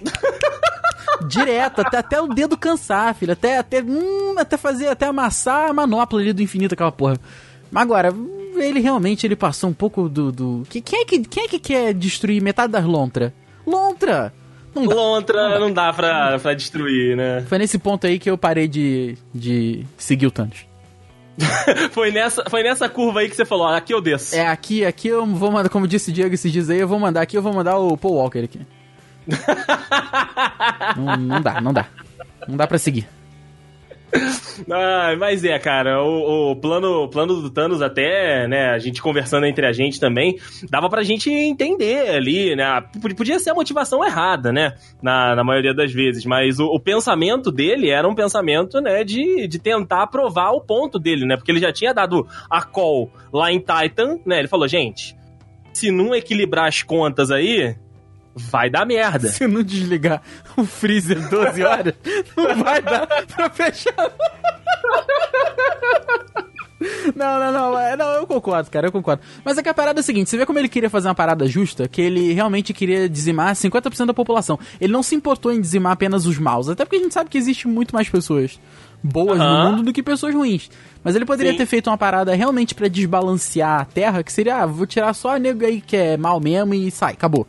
[1.26, 3.32] Direto, até, até o dedo cansar, filho.
[3.32, 7.16] Até, até, hum, até fazer, até amassar a manopla ali do infinito, aquela porra.
[7.70, 8.12] Mas agora,
[8.56, 10.30] ele realmente ele passou um pouco do.
[10.32, 10.62] do...
[10.68, 13.32] Que- Quem, é que, quem é que quer destruir metade das Lontra?
[13.66, 14.32] Lontra!
[14.74, 14.94] Não dá.
[14.94, 17.44] Lontra não dá pra, pra destruir, né?
[17.48, 20.64] Foi nesse ponto aí que eu parei de, de seguir o Thanos.
[21.92, 24.34] Foi nessa, foi nessa curva aí que você falou, ó, aqui eu desço.
[24.36, 26.98] É, aqui, aqui eu vou mandar, como disse o Diego esses dias aí, eu vou
[26.98, 28.60] mandar aqui, eu vou mandar o Paul Walker aqui.
[30.96, 31.86] não, não dá, não dá.
[32.46, 33.08] Não dá pra seguir.
[34.70, 39.00] Ah, mas é, cara, o, o plano, o plano do Thanos até, né, a gente
[39.00, 40.38] conversando entre a gente também,
[40.70, 42.64] dava pra gente entender ali, né,
[43.16, 47.50] podia ser a motivação errada, né, na, na maioria das vezes, mas o, o pensamento
[47.50, 51.60] dele era um pensamento, né, de, de tentar provar o ponto dele, né, porque ele
[51.60, 55.16] já tinha dado a call lá em Titan, né, ele falou, gente,
[55.72, 57.74] se não equilibrar as contas aí,
[58.34, 59.28] vai dar merda.
[59.28, 60.22] Se não desligar
[60.56, 61.94] o freezer 12 horas,
[62.36, 64.12] não vai dar pra fechar.
[67.14, 69.22] Não, não, não, é, não, eu concordo, cara, eu concordo.
[69.44, 71.14] Mas é que a parada é a seguinte, você vê como ele queria fazer uma
[71.14, 74.58] parada justa, que ele realmente queria dizimar 50% da população.
[74.80, 77.38] Ele não se importou em dizimar apenas os maus, até porque a gente sabe que
[77.38, 78.58] existe muito mais pessoas
[79.02, 79.64] boas Aham.
[79.64, 80.70] no mundo do que pessoas ruins.
[81.02, 81.58] Mas ele poderia Sim.
[81.58, 85.36] ter feito uma parada realmente pra desbalancear a Terra, que seria, ah, vou tirar só
[85.36, 87.46] a nego aí que é mal mesmo e sai, acabou.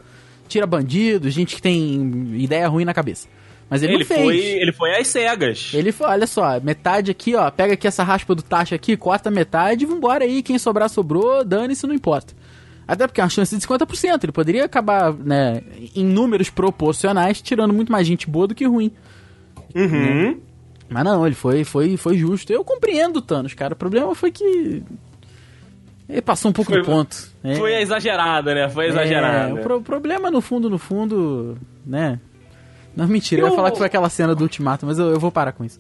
[0.48, 3.28] Tira bandido, gente que tem ideia ruim na cabeça.
[3.70, 5.72] Mas ele, Ele, foi, ele foi às cegas.
[5.74, 9.32] Ele foi, olha só, metade aqui, ó, pega aqui essa raspa do taxa aqui, corta
[9.32, 12.34] metade e vambora aí, quem sobrar sobrou, dane-se, não importa.
[12.88, 15.62] Até porque é uma chance de 50%, ele poderia acabar, né,
[15.96, 18.92] em números proporcionais, tirando muito mais gente boa do que ruim.
[19.74, 20.40] Uhum.
[20.90, 22.54] Mas não, ele foi, foi, foi justo.
[22.54, 23.74] Eu compreendo o Thanos, cara.
[23.74, 24.84] O problema foi que.
[26.10, 27.16] Ele passou um pouco Foi- do ponto.
[27.44, 28.70] É, Foi exagerada, né?
[28.70, 29.50] Foi exagerada.
[29.50, 32.20] É, o pro- problema, no fundo, no fundo, né?
[32.96, 35.20] Não, mentira, eu ia Eu- falar que foi aquela cena do Ultimato, mas eu, eu
[35.20, 35.80] vou parar com isso.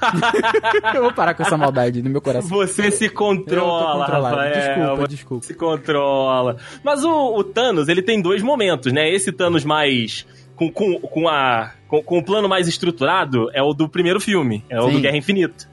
[0.94, 2.48] eu vou parar com essa maldade no meu coração.
[2.58, 4.04] Você se controla.
[4.06, 4.52] Rafael.
[4.52, 5.46] Desculpa, desculpa.
[5.46, 6.56] Se controla.
[6.84, 9.08] Mas o, o Thanos, ele tem dois momentos, né?
[9.10, 10.26] Esse Thanos mais.
[10.56, 14.62] Com, com, com, a, com, com o plano mais estruturado é o do primeiro filme,
[14.68, 14.92] é o Sim.
[14.92, 15.66] do Guerra Infinita.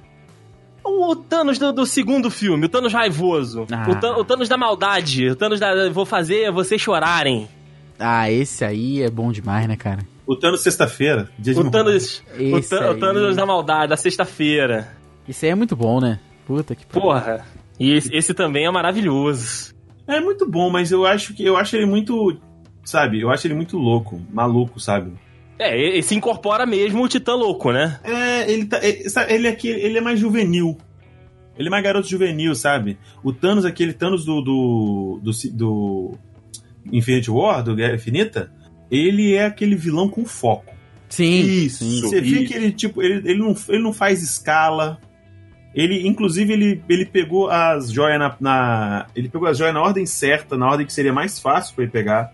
[0.89, 3.85] O Thanos do, do segundo filme, o Thanos raivoso, Ah.
[3.89, 7.47] o, Than- o Thanos da maldade, o Thanos da vou fazer vocês chorarem.
[7.97, 9.99] Ah, esse aí é bom demais, né, cara?
[10.25, 11.71] O Thanos sexta-feira, dia de O.
[11.71, 12.97] Thanos, o, Esse Than- o.
[12.99, 14.87] Thanos da maldade, da sexta-feira.
[15.27, 16.19] Esse aí é muito bom, né?
[16.45, 17.01] Puta que pariu.
[17.01, 17.45] Porra.
[17.79, 19.73] E esse, esse também é maravilhoso.
[20.07, 22.37] É muito bom, mas eu acho que eu acho ele muito,
[22.83, 23.21] sabe?
[23.21, 25.11] Eu acho ele muito louco, maluco, sabe?
[25.59, 27.99] É, ele se incorpora mesmo o Titã Louco, né?
[28.03, 30.77] É, ele tá, é, ele aqui, ele é mais juvenil.
[31.57, 32.97] Ele é mais garoto juvenil, sabe?
[33.21, 36.11] O Thanos, aquele Thanos do do, do, do
[36.91, 38.49] Infinity War, do Guerra Infinita,
[38.89, 40.73] ele é aquele vilão com foco.
[41.09, 42.01] Sim, sim.
[42.01, 44.97] Você vê que ele, tipo, ele, ele, não, ele não faz escala.
[45.75, 50.05] Ele, inclusive, ele, ele pegou as joias na, na- Ele pegou as joias na ordem
[50.05, 52.31] certa, na ordem que seria mais fácil pra ele pegar.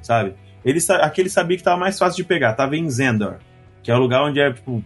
[0.00, 0.34] Sabe?
[0.64, 3.36] Ele, aqui ele sabia que tava mais fácil de pegar, tava em Zendor.
[3.82, 4.82] Que é o lugar onde é, tipo,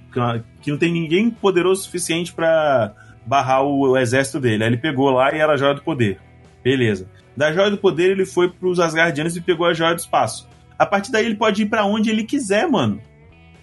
[0.60, 2.92] que não- tem ninguém poderoso o suficiente pra
[3.24, 4.64] barrar o, o exército dele.
[4.64, 6.18] Aí ele pegou lá e era a joia do poder.
[6.64, 7.08] Beleza.
[7.36, 10.48] Da joia do poder ele foi pros Asgardianos e pegou a joia do espaço.
[10.76, 13.00] A partir daí ele pode ir pra onde ele quiser, mano.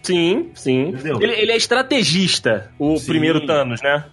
[0.01, 0.93] Sim, sim.
[1.19, 3.07] Ele, ele é estrategista, o Sim.
[3.07, 4.05] primeiro Thanos, né?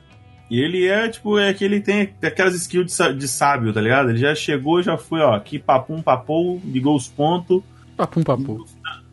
[0.50, 4.10] E ele é, tipo, é que ele tem aquelas skills de, de sábio, tá ligado?
[4.10, 7.62] Ele já chegou, já foi, ó, aqui papum, papou, ligou os pontos.
[7.96, 8.64] Papum, papu.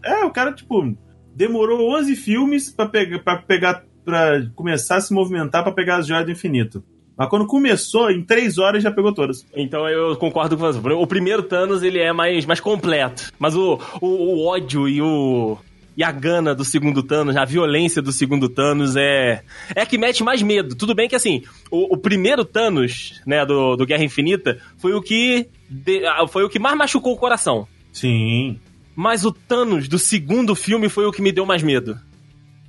[0.04, 0.96] É, o cara, tipo,
[1.36, 6.08] demorou 11 filmes pra pegar, pra pegar, pra começar a se movimentar pra pegar as
[6.08, 6.84] joias do infinito.
[7.18, 9.46] Mas quando começou, em 3 horas já pegou todas.
[9.54, 10.80] Então eu concordo com você.
[10.94, 13.30] O primeiro Thanos, ele é mais, mais completo.
[13.38, 15.58] Mas o, o, o ódio e o...
[15.98, 19.44] E a gana do segundo Thanos, a violência do segundo Thanos é.
[19.76, 20.74] É que mete mais medo.
[20.74, 25.02] Tudo bem que assim, o, o primeiro Thanos, né, do, do Guerra Infinita, foi o
[25.02, 25.50] que.
[25.70, 27.68] de- ah, foi o que mais machucou o coração.
[27.92, 28.58] Sim.
[29.02, 31.98] Mas o Thanos do segundo filme foi o que me deu mais medo.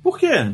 [0.01, 0.51] Por quê?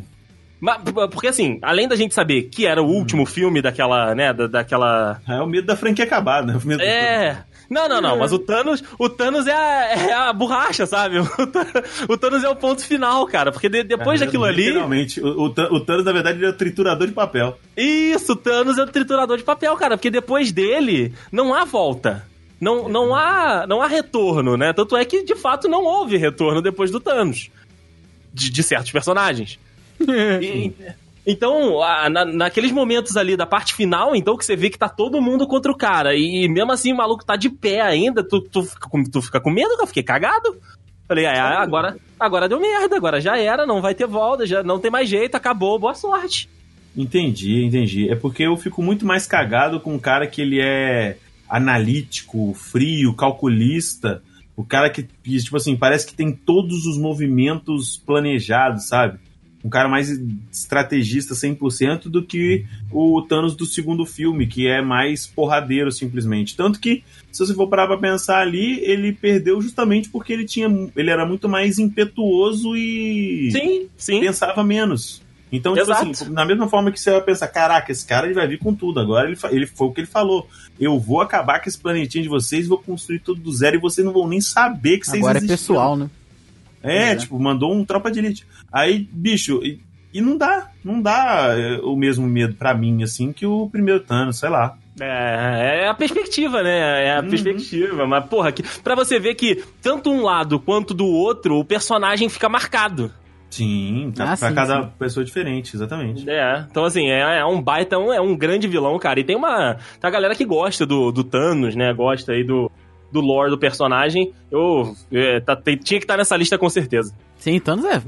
[1.11, 5.21] Porque assim, além da gente saber que era o último filme daquela, né, da- daquela...
[5.27, 6.55] É o medo da franquia acabar, né?
[6.79, 7.37] É...
[7.69, 11.19] Não, não, não, mas o Thanos, o Thanos é a, é a borracha, sabe?
[11.37, 14.65] O Tha- O Thanos é o ponto final, cara, porque de- depois É, daquilo ali...
[14.65, 15.21] Literalmente.
[15.21, 17.55] O, o Thanos, na verdade, ele é o triturador de papel.
[17.77, 22.25] Isso, o Thanos é o triturador de papel, cara, porque depois dele não há volta.
[22.59, 24.73] Não, não, há, não há retorno, né?
[24.73, 27.49] Tanto é que, de fato, não houve retorno depois do Thanos.
[28.33, 29.59] De, de certos personagens.
[30.41, 30.71] E-
[31.29, 34.87] então, a- na- naqueles momentos ali da parte final, então, que você vê que tá
[34.87, 38.39] todo mundo contra o cara, e mesmo assim o maluco tá de pé ainda, tu,
[38.39, 40.55] tu, fica, com, tu fica com medo, eu fiquei cagado.
[41.05, 44.63] Falei, ah, é, agora, agora deu merda, agora já era, não vai ter volta, já
[44.63, 46.47] não tem mais jeito, acabou, boa sorte.
[46.95, 48.09] Entendi, entendi.
[48.09, 51.17] É porque eu fico muito mais cagado com um cara que ele é
[51.49, 54.21] analítico, frio, calculista.
[54.55, 59.19] O cara que, tipo assim, parece que tem todos os movimentos planejados, sabe?
[59.63, 60.09] Um cara mais
[60.51, 66.55] estrategista 100% do que o Thanos do segundo filme, que é mais porradeiro simplesmente.
[66.55, 70.67] Tanto que, se você for parar pra pensar ali, ele perdeu justamente porque ele tinha
[70.95, 74.19] ele era muito mais impetuoso e Sim, sim.
[74.21, 75.21] pensava menos.
[75.51, 76.09] Então, tipo Exato.
[76.11, 78.73] assim, na mesma forma que você vai pensar, caraca, esse cara ele vai vir com
[78.75, 78.99] tudo.
[78.99, 80.47] Agora ele, ele foi o que ele falou.
[80.79, 84.05] Eu vou acabar com esse planetinho de vocês, vou construir tudo do zero e vocês
[84.05, 85.57] não vão nem saber que vocês Agora é existiram.
[85.57, 86.09] pessoal, né?
[86.83, 87.15] É, É.
[87.15, 88.45] tipo, mandou um tropa de elite.
[88.71, 89.79] Aí, bicho, e,
[90.13, 94.01] e não dá, não dá é, o mesmo medo pra mim, assim, que o primeiro
[94.01, 94.77] Thanos, sei lá.
[94.99, 97.05] É, é a perspectiva, né?
[97.05, 97.29] É a Uhum.
[97.29, 98.05] perspectiva.
[98.05, 102.27] Mas, porra, que, pra você ver que tanto um lado quanto do outro, o personagem
[102.29, 103.11] fica marcado.
[103.49, 104.89] Sim, tá, Ah, pra sim, cada sim.
[104.99, 106.29] pessoa diferente, exatamente.
[106.29, 109.19] É, então assim, é, é um baita, um- é um grande vilão, cara.
[109.19, 109.75] E tem uma.
[109.99, 111.93] Tem a galera que gosta do, do Thanos, né?
[111.93, 112.69] Gosta aí do,
[113.11, 114.33] do lore do personagem.
[114.51, 114.93] Eu.
[115.11, 117.13] é, tá- tem- tinha que estar nessa lista com certeza.
[117.39, 118.01] Sim, Thanos é.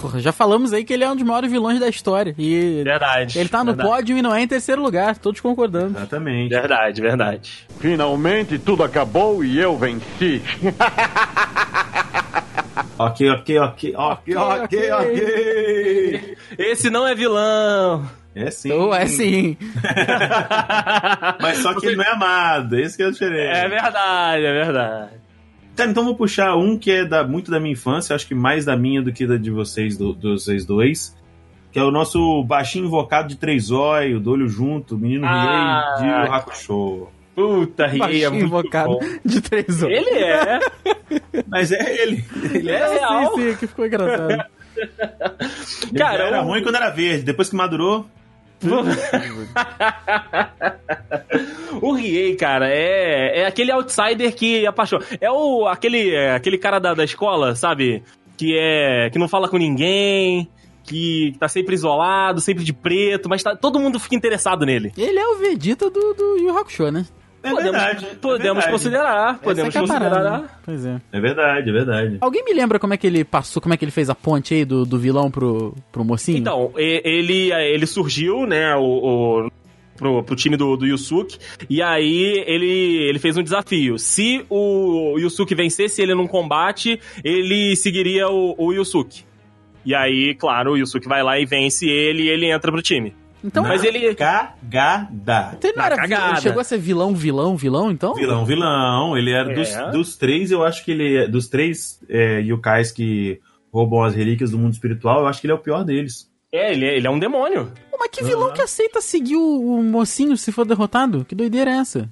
[0.00, 2.34] Porra, já falamos aí que ele é um dos maiores vilões da história.
[2.38, 3.36] E Verdade.
[3.38, 5.98] ele tá no verdade, pódio e não é em terceiro lugar, todos concordando.
[5.98, 6.50] Exatamente.
[6.50, 7.66] Verdade, verdade.
[7.80, 10.40] Finalmente tudo acabou e eu venci.
[13.02, 16.36] Ok, ok, ok, ok, ok, ok.
[16.58, 18.04] Esse não é vilão.
[18.34, 18.68] É sim.
[18.68, 19.56] Então é sim.
[21.40, 23.56] Mas só que ele não é amado, esse que é o diferente.
[23.56, 25.10] É verdade, é verdade.
[25.74, 28.66] Cara, então vou puxar um que é da, muito da minha infância, acho que mais
[28.66, 31.16] da minha do que da de vocês, do, vocês dois.
[31.72, 35.96] Que é o nosso baixinho invocado de três olhos, do olho junto, menino Ah.
[35.98, 37.08] Riei de Hakusho.
[37.34, 39.00] Puta, Rie é Baixinho muito invocado bom.
[39.24, 39.98] de três olhos.
[40.06, 40.60] Ele é.
[41.46, 42.24] Mas é ele.
[42.52, 43.34] Ele É real.
[43.36, 44.44] Sim, sim, que ficou engraçado.
[45.96, 48.06] Cara, era ruim quando era verde, depois que madurou.
[51.80, 55.04] o Riei, cara, é, é aquele outsider que apaixona.
[55.20, 58.02] É o aquele, é, aquele cara da, da escola, sabe?
[58.36, 60.48] Que é que não fala com ninguém,
[60.84, 64.92] que tá sempre isolado, sempre de preto, mas tá- todo mundo fica interessado nele.
[64.96, 67.06] Ele é o Vegeta do, do Yu Hakusho, né?
[67.42, 68.04] É podemos verdade.
[68.04, 68.70] é podemos verdade.
[68.70, 70.60] considerar, podemos é é considerar.
[70.64, 71.00] Pois é.
[71.12, 72.18] É verdade, é verdade.
[72.20, 74.52] Alguém me lembra como é que ele passou, como é que ele fez a ponte
[74.54, 76.38] aí do, do vilão pro, pro mocinho?
[76.38, 78.82] Então, ele, ele surgiu, né, o,
[79.46, 79.50] o-
[79.96, 81.38] pro, pro time do, do Yusuke,
[81.68, 83.98] e aí ele, ele fez um desafio.
[83.98, 89.24] Se o Yusuke vencesse ele num combate, ele seguiria o, o Yusuke.
[89.84, 93.14] E aí, claro, o Yusuke vai lá e vence ele e ele entra pro time.
[93.42, 95.54] Então, Mas ele- Cagada.
[95.56, 96.32] então ele não na era vilão, cagada.
[96.34, 98.14] ele chegou a ser vilão, vilão, vilão, então?
[98.14, 99.16] Vilão, vilão.
[99.16, 99.54] Ele era É.
[99.54, 101.28] dos, dos três, eu acho que ele é.
[101.28, 103.40] Dos três é, yokais que
[103.72, 106.28] roubam as relíquias do mundo espiritual, eu acho que ele é o pior deles.
[106.52, 107.72] É, ele é, ele é um demônio.
[107.90, 108.54] Pô, mas que vilão Aham.
[108.54, 111.24] que aceita seguir o, o mocinho se for derrotado?
[111.24, 112.08] Que doideira é essa?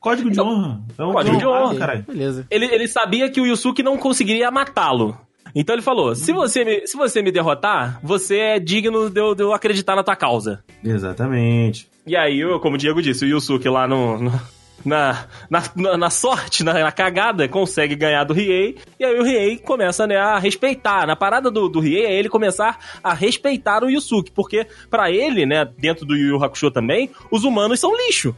[0.00, 0.80] Código de honra.
[0.98, 1.76] É um Código de honra, honra.
[1.78, 2.02] caralho.
[2.02, 2.46] Beleza.
[2.50, 5.16] Ele, ele sabia que o Yusuke não conseguiria matá-lo.
[5.54, 9.34] Então ele falou: se você me, se você me derrotar, você é digno de eu,
[9.34, 10.62] de eu acreditar na tua causa.
[10.84, 11.88] Exatamente.
[12.06, 14.18] E aí, eu, como o Diego disse, o Yusuke lá no.
[14.18, 14.40] no-
[14.84, 18.78] na, na, na, sorte, na, na cagada, consegue ganhar do Riei.
[18.98, 21.06] E aí o Riei começa né, a respeitar.
[21.06, 24.32] Na parada do, do Riei é ele começar a respeitar o Yusuke.
[24.32, 28.34] Porque, pra ele, né, dentro do Yu Yu Hakusho também, os humanos são lixo.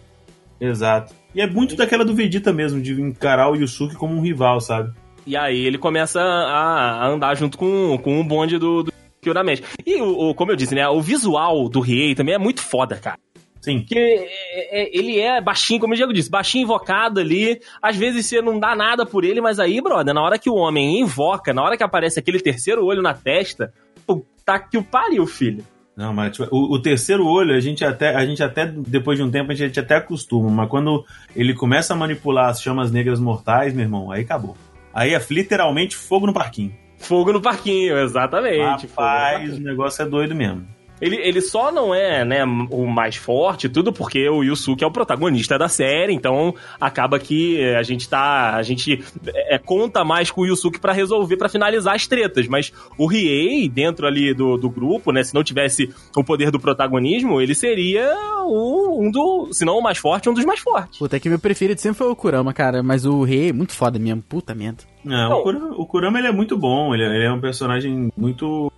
[0.60, 1.14] Exato.
[1.34, 4.92] E é muito daquela do Vegeta mesmo, de encarar o Yusuke como um rival, sabe?
[5.26, 9.62] E aí ele começa a, a andar junto com, com o bonde do, do Kyurameshi.
[9.86, 12.96] E, o, o- como eu disse, né, o visual do Riei também é muito foda,
[12.96, 13.18] cara.
[13.62, 13.78] Sim.
[13.80, 17.58] Porque é- é- ele é baixinho, como o Diego disse, baixinho invocado ali.
[17.80, 20.54] Às vezes você não dá nada por ele, mas aí, brother, na hora que o
[20.56, 23.72] homem invoca, na hora que aparece aquele terceiro olho na testa,
[24.06, 25.64] puta que o pariu, filho.
[25.96, 29.24] Não, mas tipo, o, o terceiro olho, a gente até, a gente até, depois de
[29.24, 31.02] um tempo, a gente até acostuma, mas quando
[31.34, 34.54] ele começa a manipular as chamas negras mortais, meu irmão, aí acabou.
[34.94, 36.74] Aí é literalmente fogo no parquinho.
[36.98, 38.86] Fogo no parquinho, exatamente.
[38.86, 39.56] no Rapaz, parquinho.
[39.56, 40.66] o negócio é doido mesmo.
[41.00, 44.90] Ele, ele só não é, né, o mais forte, tudo porque o Yusuke é o
[44.92, 48.54] protagonista da série, então acaba que a gente tá.
[48.54, 52.46] A gente é, conta mais com o Yusuke pra resolver, pra finalizar as tretas.
[52.46, 56.60] Mas o Riei, dentro ali do, do grupo, né, se não tivesse o poder do
[56.60, 58.14] protagonismo, ele seria
[58.46, 59.48] o- um do.
[59.52, 60.98] Se não o mais forte, um dos mais fortes.
[60.98, 62.82] Puta, é que meu preferido sempre foi o Kurama, cara.
[62.82, 64.22] Mas o Rei é muito foda mesmo.
[64.22, 64.84] Puta merda.
[65.04, 65.38] Não, Não.
[65.40, 68.70] o Kurama, o Kurama, ele é muito bom, ele, é- ele é um personagem muito.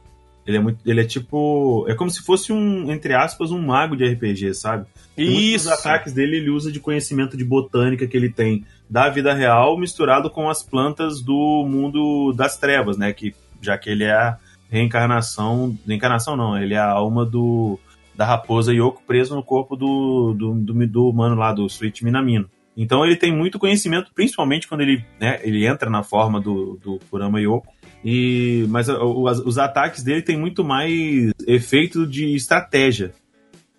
[0.46, 0.78] Ele é muito.
[0.86, 1.84] Ele é tipo.
[1.88, 4.86] É como se fosse um, entre aspas, um mago de RPG, sabe?
[5.16, 9.34] E dos ataques dele ele usa de conhecimento de botânica que ele tem da vida
[9.34, 13.12] real misturado com as plantas do mundo das trevas, né?
[13.12, 14.38] Que, já que ele é a
[14.70, 15.76] reencarnação.
[15.86, 17.78] Reencarnação não, ele é a alma do,
[18.14, 22.48] da raposa Yoko preso no corpo do, do, do, do humano lá, do Sweet Minamino.
[22.76, 27.00] Então ele tem muito conhecimento, principalmente quando ele, né, ele entra na forma do, do
[27.10, 27.72] Kurama Yoko.
[28.04, 33.12] E, mas os, ataques dele tem muito mais efeito de estratégia.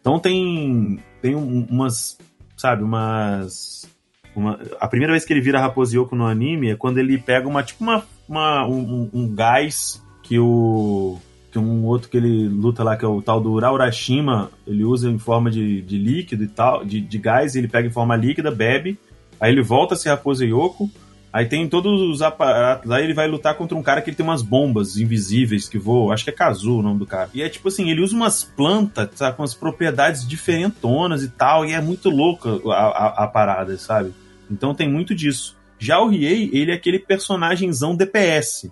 [0.02, 2.18] Então tem, tem umas,
[2.56, 3.90] sabe, umas...
[4.36, 7.48] Uma, a primeira vez que ele vira Raposa Yoko no anime é quando ele pega
[7.48, 11.18] uma, tipo uma, uma um, um gás que o
[11.52, 15.10] que um outro que ele luta lá, que é o tal do Urashima, ele usa
[15.10, 18.52] em forma de, de líquido e tal, de, de gás, ele pega em forma líquida,
[18.52, 19.00] bebe,
[19.40, 20.90] aí ele volta a ser Raposa Yoko,
[21.32, 24.26] aí tem todos os aparatos, aí ele vai lutar contra um cara que ele tem
[24.26, 27.30] umas bombas invisíveis que voam, acho que é Kazu o nome do cara.
[27.34, 31.66] E é tipo assim, ele usa umas plantas, sabe, com umas propriedades diferentonas e tal,
[31.66, 34.14] e é muito louca a, a, a parada, sabe?
[34.50, 35.56] Então tem muito disso.
[35.80, 38.72] Já o Riei, ele é aquele personagemzão DPS,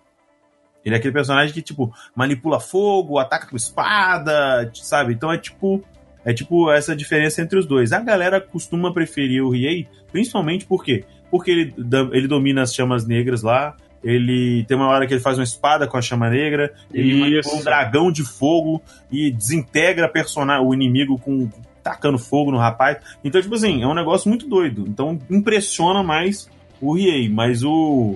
[0.85, 5.13] ele é aquele personagem que, tipo, manipula fogo, ataca com espada, sabe?
[5.13, 5.83] Então é tipo.
[6.23, 7.91] É tipo essa diferença entre os dois.
[7.91, 11.05] A galera costuma preferir o Riei, principalmente por quê?
[11.36, 11.73] Porque ele,
[12.13, 13.75] ele domina as chamas negras lá.
[14.03, 16.73] Ele tem uma hora que ele faz uma espada com a chama negra.
[16.93, 18.81] Ele manipula um dragão de fogo
[19.11, 20.11] e desintegra
[20.63, 21.49] o inimigo com
[21.83, 22.97] tacando fogo no rapaz.
[23.23, 24.86] Então, tipo assim, é um negócio muito doido.
[24.88, 27.27] Então impressiona mais o Riei.
[27.27, 28.15] Mas o,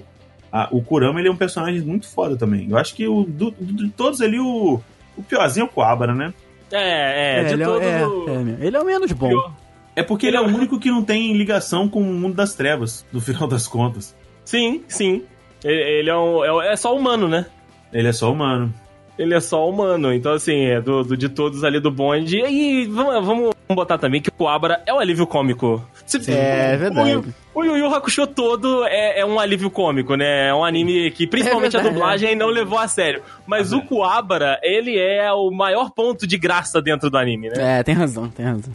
[0.51, 2.69] a, o Kurama ele é um personagem muito foda também.
[2.69, 4.79] Eu acho que o, do, do, de todos ali, o,
[5.17, 6.33] o piorzinho é o Coabra, né?
[6.71, 7.81] É, é, de ele, todo...
[7.81, 9.51] é, é, ele é o menos bom.
[9.99, 13.05] É porque ele é o único que não tem ligação com o mundo das trevas,
[13.11, 14.15] no final das contas.
[14.45, 15.23] Sim, sim.
[15.61, 17.45] Ele, ele é, um, é, é só humano, né?
[17.91, 18.73] Ele é só humano.
[19.17, 20.13] Ele é só humano.
[20.13, 22.37] Então, assim, é do, do de todos ali do bonde.
[22.37, 25.85] E vamos, vamos botar também que o Coabra é o alívio cômico.
[26.05, 27.15] Se, é, é verdade.
[27.53, 30.47] O, o Yu Yu Hakusho todo é, é, um alívio cômico, né?
[30.47, 33.21] É um anime que, principalmente é a dublagem, não levou a sério.
[33.45, 37.79] Mas o Coabra, ele é o maior ponto de graça dentro do anime, né?
[37.79, 38.73] É, tem razão, tem razão.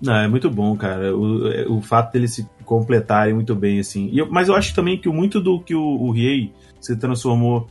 [0.00, 1.16] Não, é muito bom, cara.
[1.16, 4.10] O, o fato deles se completarem muito bem, assim.
[4.12, 7.68] Eu, mas eu acho também que muito do que o, o Riei se transformou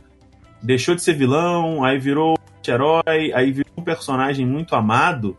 [0.62, 5.36] deixou de ser vilão, aí virou herói, aí virou um personagem muito amado,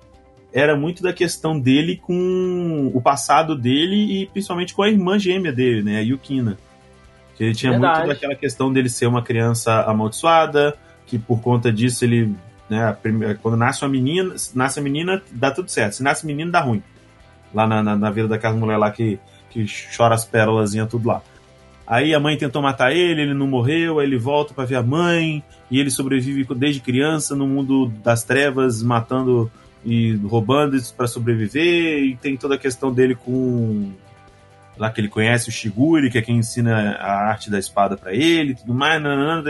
[0.53, 5.51] era muito da questão dele com o passado dele e principalmente com a irmã gêmea
[5.51, 6.57] dele, né, a Yukina.
[7.35, 7.99] Que ele tinha Verdade.
[7.99, 10.75] muito daquela questão dele ser uma criança amaldiçoada,
[11.05, 12.33] que por conta disso ele,
[12.69, 12.97] né,
[13.41, 15.93] quando nasce uma menina, nasce a menina, dá tudo certo.
[15.93, 16.83] Se nasce menino, dá ruim.
[17.53, 19.65] Lá na, na, na vida daquela mulher lá que, que
[19.95, 21.21] chora as pérolas tudo lá.
[21.87, 24.83] Aí a mãe tentou matar ele, ele não morreu, aí ele volta para ver a
[24.83, 25.41] mãe,
[25.71, 29.49] e ele sobrevive desde criança no mundo das trevas, matando
[29.85, 33.93] e roubando para sobreviver, e tem toda a questão dele com
[34.77, 38.13] lá que ele conhece o Shiguri, que é quem ensina a arte da espada para
[38.13, 39.41] ele, tudo mais, nananana,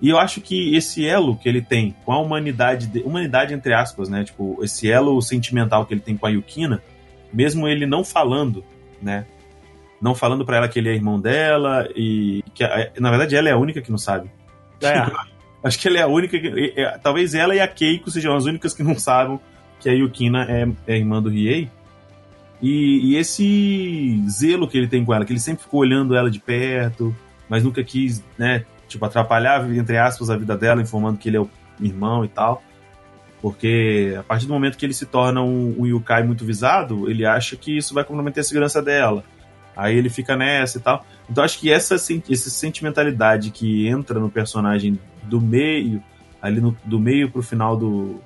[0.00, 4.08] e eu acho que esse elo que ele tem com a humanidade, humanidade entre aspas,
[4.08, 6.82] né, tipo, esse elo sentimental que ele tem com a Yukina,
[7.32, 8.64] mesmo ele não falando,
[9.00, 9.26] né,
[10.00, 12.64] não falando para ela que ele é irmão dela e que
[12.98, 14.30] na verdade ela é a única que não sabe.
[14.80, 15.30] É.
[15.62, 18.46] Acho que ela é a única que, é, talvez ela e a Keiko sejam as
[18.46, 19.38] únicas que não sabem
[19.78, 21.68] que a Yukina é, é irmã do Riei.
[22.62, 26.30] E, e, esse zelo que ele tem com ela, que ele sempre ficou olhando ela
[26.30, 27.14] de perto,
[27.48, 31.40] mas nunca quis, né, tipo, atrapalhar, entre aspas, a vida dela, informando que ele é
[31.40, 31.48] o
[31.80, 32.62] irmão e tal.
[33.40, 37.24] Porque a partir do momento que ele se torna um, um Yukai muito visado, ele
[37.24, 39.24] acha que isso vai comprometer a segurança dela.
[39.74, 41.06] Aí ele fica nessa e tal.
[41.28, 46.02] Então acho que essa, essa sentimentalidade que entra no personagem do meio,
[46.42, 48.20] ali no, do meio pro final do,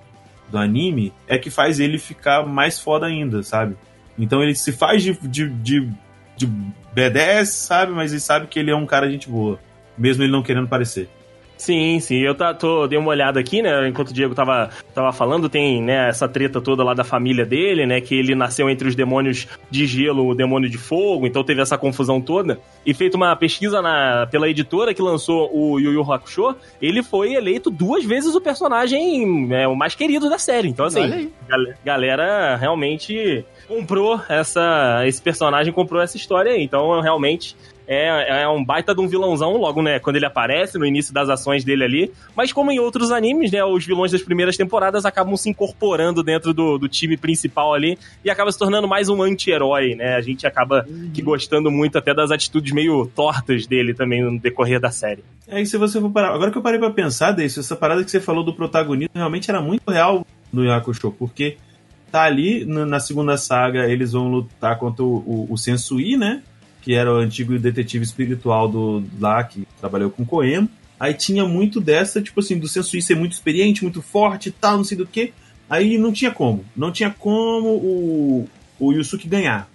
[0.50, 3.76] do anime, é que faz ele ficar mais foda ainda, sabe?
[4.18, 5.92] Então ele se faz de, de, de,
[6.36, 6.46] de
[6.94, 7.92] B10, sabe?
[7.92, 9.60] Mas ele sabe que ele é um cara gente boa,
[9.96, 11.08] mesmo ele não querendo parecer.
[11.56, 12.16] Sim, sim.
[12.16, 13.88] Eu tá, tô, dei uma olhada aqui, né?
[13.88, 17.86] Enquanto o Diego tava, tava falando, tem né, essa treta toda lá da família dele,
[17.86, 18.00] né?
[18.00, 21.78] Que ele nasceu entre os demônios de gelo o demônio de fogo, então teve essa
[21.78, 22.58] confusão toda.
[22.84, 27.34] E feito uma pesquisa na, pela editora que lançou o Yu Yu Hakusho, ele foi
[27.34, 30.68] eleito duas vezes o personagem é, o mais querido da série.
[30.68, 31.30] Então, assim,
[31.84, 35.02] galera realmente comprou essa.
[35.06, 36.62] Esse personagem comprou essa história aí.
[36.62, 37.56] Então, realmente
[37.86, 41.28] é, é um baita de um vilãozão, logo, né, quando ele aparece, no início das
[41.28, 42.12] ações dele ali.
[42.36, 46.54] Mas como em outros animes, né, os vilões das primeiras temporadas acabam se incorporando dentro
[46.54, 50.14] do, do time principal ali e acaba se tornando mais um anti-herói, né?
[50.16, 54.80] A gente acaba que gostando muito até das atitudes meio tortas dele também no decorrer
[54.80, 55.24] da série.
[55.46, 56.34] É, e se você for parar...
[56.34, 59.50] Agora que eu parei pra pensar, Deis, essa parada que você falou do protagonismo realmente
[59.50, 61.56] era muito real no Yakusho, porque
[62.10, 66.42] tá ali na segunda saga, eles vão lutar contra o, o, o Sensui, né?
[66.84, 70.68] Que era o antigo detetive espiritual do lá, que trabalhou com Coen.
[71.00, 74.76] Aí tinha muito dessa, tipo assim, do Sensui ser muito experiente, muito forte e tal,
[74.76, 75.32] não sei do que.
[75.68, 76.64] Aí não tinha como.
[76.76, 79.68] Não tinha como o, o Yusuke ganhar.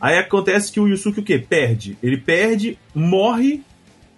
[0.00, 1.38] Aí acontece que o Yusuke o quê?
[1.38, 1.96] Perde.
[2.02, 3.62] Ele perde, morre.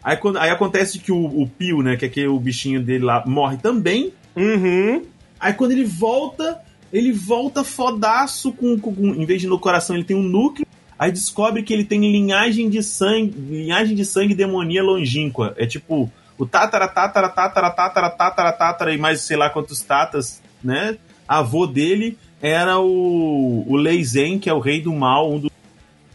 [0.03, 1.97] Aí, quando, aí acontece que o, o Pio, né?
[1.97, 4.13] Que é aquele, o bichinho dele lá, morre também.
[4.35, 5.03] Uhum.
[5.39, 6.59] Aí quando ele volta,
[6.93, 10.67] ele volta fodaço com, com, com- Em vez de no coração, ele tem um núcleo.
[11.01, 13.35] Aí descobre que ele tem linhagem de sangue.
[13.39, 15.55] Linhagem de sangue demonia longínqua.
[15.57, 20.43] É tipo o tatara, tatara, tatara, tatara, tatara, tatara, e mais sei lá quantos tatas,
[20.63, 20.99] né?
[21.27, 25.51] Avô dele era o, o Lei Zen, que é o rei do mal, um dos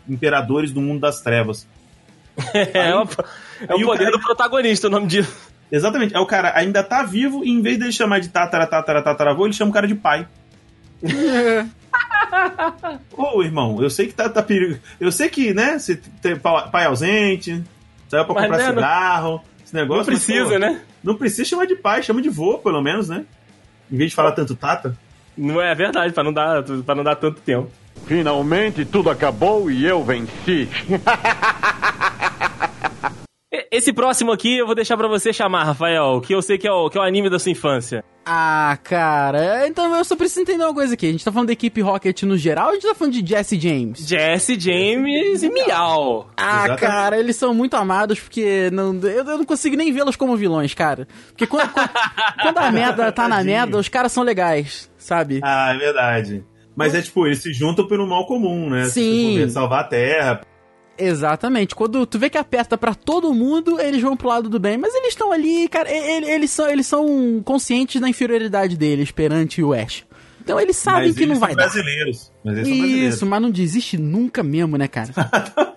[0.08, 1.68] imperadores do mundo das trevas.
[2.54, 5.36] É, o, é o aí o poder cara- do protagonista o nome disso.
[5.72, 6.16] Exatamente.
[6.16, 9.46] Aí o cara ainda tá vivo e em vez dele chamar de tatara, tatara, tataravô,
[9.48, 10.28] ele chama o cara de pai.
[13.18, 14.78] Ô, irmão, eu sei que tá, tá perigo.
[15.00, 17.64] Eu sei que, né, você tem pa- pai ausente,
[18.10, 20.04] saiu pra Mas, comprar né, não- cigarro, esse negócio.
[20.06, 20.82] Não mas, precisa, pô, né?
[21.04, 23.26] Não precisa chamar de pai, chama de vô, pelo menos, né?
[23.92, 24.98] Em vez de falar tanto tata.
[25.38, 27.70] Não é verdade, pra não dar, pra não dar tanto tempo.
[28.08, 30.68] Finalmente tudo acabou e eu venci.
[33.72, 36.72] Esse próximo aqui eu vou deixar pra você chamar, Rafael, que eu sei que é
[36.72, 38.04] o, que é o anime da sua infância.
[38.28, 41.08] Ah, cara, então eu só preciso entender uma coisa aqui.
[41.08, 43.28] A gente tá falando da equipe Rocket no geral ou a gente tá falando de
[43.28, 44.00] Jesse James?
[44.00, 46.28] Jesse, James e Miau.
[46.36, 46.80] Ah, Exatamente.
[46.80, 50.74] cara, eles são muito amados porque não, eu, eu não consigo nem vê-los como vilões,
[50.74, 51.08] cara.
[51.28, 51.90] Porque quando, quando,
[52.42, 55.40] quando a merda tá na merda, os caras são legais, sabe?
[55.44, 56.44] Ah, é verdade.
[56.76, 58.86] Mas é tipo, eles se juntam pelo mal comum, né?
[58.86, 59.36] Sim.
[59.38, 60.42] Tipo, salvar a Terra.
[60.98, 61.76] Exatamente.
[61.76, 64.78] Quando tu vê que aperta pra todo mundo, eles vão pro lado do bem.
[64.78, 69.12] Mas eles estão ali, cara, e- e- eles são, eles são conscientes da inferioridade deles
[69.12, 70.06] perante o Ash.
[70.42, 71.64] Então eles sabem mas que não eles vai são dar.
[71.64, 72.32] brasileiros.
[72.44, 73.16] Mas eles são brasileiros.
[73.16, 75.10] Isso, mas não desiste nunca mesmo, né, cara?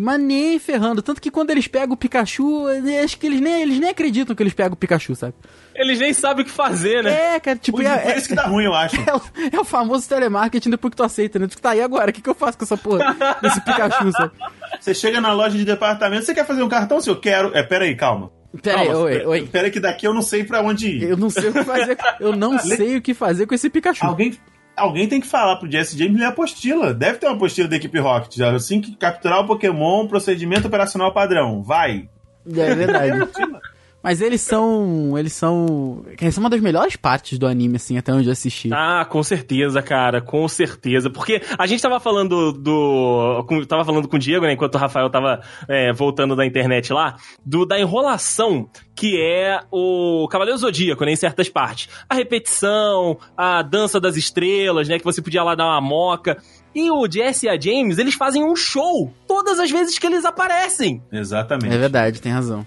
[0.00, 1.02] mas nem ferrando.
[1.02, 2.66] Tanto que quando eles pegam o Pikachu,
[3.04, 5.34] acho que eles nem, eles nem acreditam que eles pegam o Pikachu, sabe?
[5.74, 7.36] Eles nem sabem o que fazer, né?
[7.36, 8.96] É, cara, tipo, Por, é, por isso que dá ruim, eu acho.
[9.08, 9.20] é o,
[9.56, 11.46] é o famoso telemarketing depois que tu aceita, né?
[11.46, 14.32] Tu tá aí agora, o que, que eu faço com essa porra desse Pikachu, sabe?
[14.80, 17.00] Você chega na loja de departamento, você quer fazer um cartão?
[17.00, 17.54] Se eu quero.
[17.54, 18.32] É, pera aí, calma.
[18.62, 19.46] Pera aí, Calma, oi, oi.
[19.46, 21.02] Pera aí que daqui eu não sei pra onde ir.
[21.10, 21.98] Eu não sei o que fazer.
[22.18, 24.04] Eu não sei o que fazer com esse Pikachu.
[24.04, 24.36] Alguém,
[24.76, 26.94] alguém tem que falar pro Jesse James ler a apostila.
[26.94, 28.36] Deve ter uma apostila da equipe Rocket.
[28.36, 28.52] Já.
[28.52, 31.62] Assim que capturar o Pokémon, procedimento operacional padrão.
[31.62, 32.08] Vai.
[32.46, 33.28] É verdade.
[34.02, 35.18] Mas eles são.
[35.18, 36.04] Eles são.
[36.20, 38.70] Eles são uma das melhores partes do anime, assim, até onde eu assisti.
[38.72, 41.10] Ah, com certeza, cara, com certeza.
[41.10, 43.44] Porque a gente tava falando do.
[43.46, 46.92] com- tava falando com o Diego, né, enquanto o Rafael tava é, voltando da internet
[46.92, 51.88] lá, do, da enrolação que é o Cavaleiro Zodíaco, né, em certas partes.
[52.06, 56.36] A repetição, a dança das estrelas, né, que você podia lá dar uma moca.
[56.74, 60.24] E o Jesse e a James, eles fazem um show todas as vezes que eles
[60.24, 61.02] aparecem.
[61.10, 61.74] Exatamente.
[61.74, 62.66] É verdade, tem razão.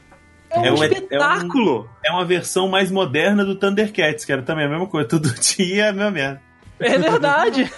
[0.53, 1.89] É um É um- é um- espetáculo.
[2.05, 5.07] É uma versão mais moderna do Thundercats, que era também a mesma coisa.
[5.07, 6.41] Todo dia é a mesma merda.
[6.79, 7.69] É verdade.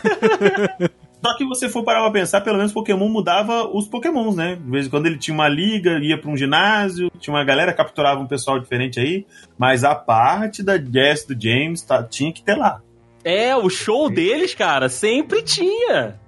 [1.25, 4.55] Só que você for parar pra pensar, pelo menos Pokémon mudava os Pokémons, né?
[4.63, 7.73] De vez em quando ele tinha uma liga, ia pra um ginásio, tinha uma galera,
[7.73, 9.25] capturava um pessoal diferente aí,
[9.57, 12.79] mas a parte da Jess do James tá- tinha que ter lá.
[13.23, 16.19] é, o show deles, cara, sempre tinha.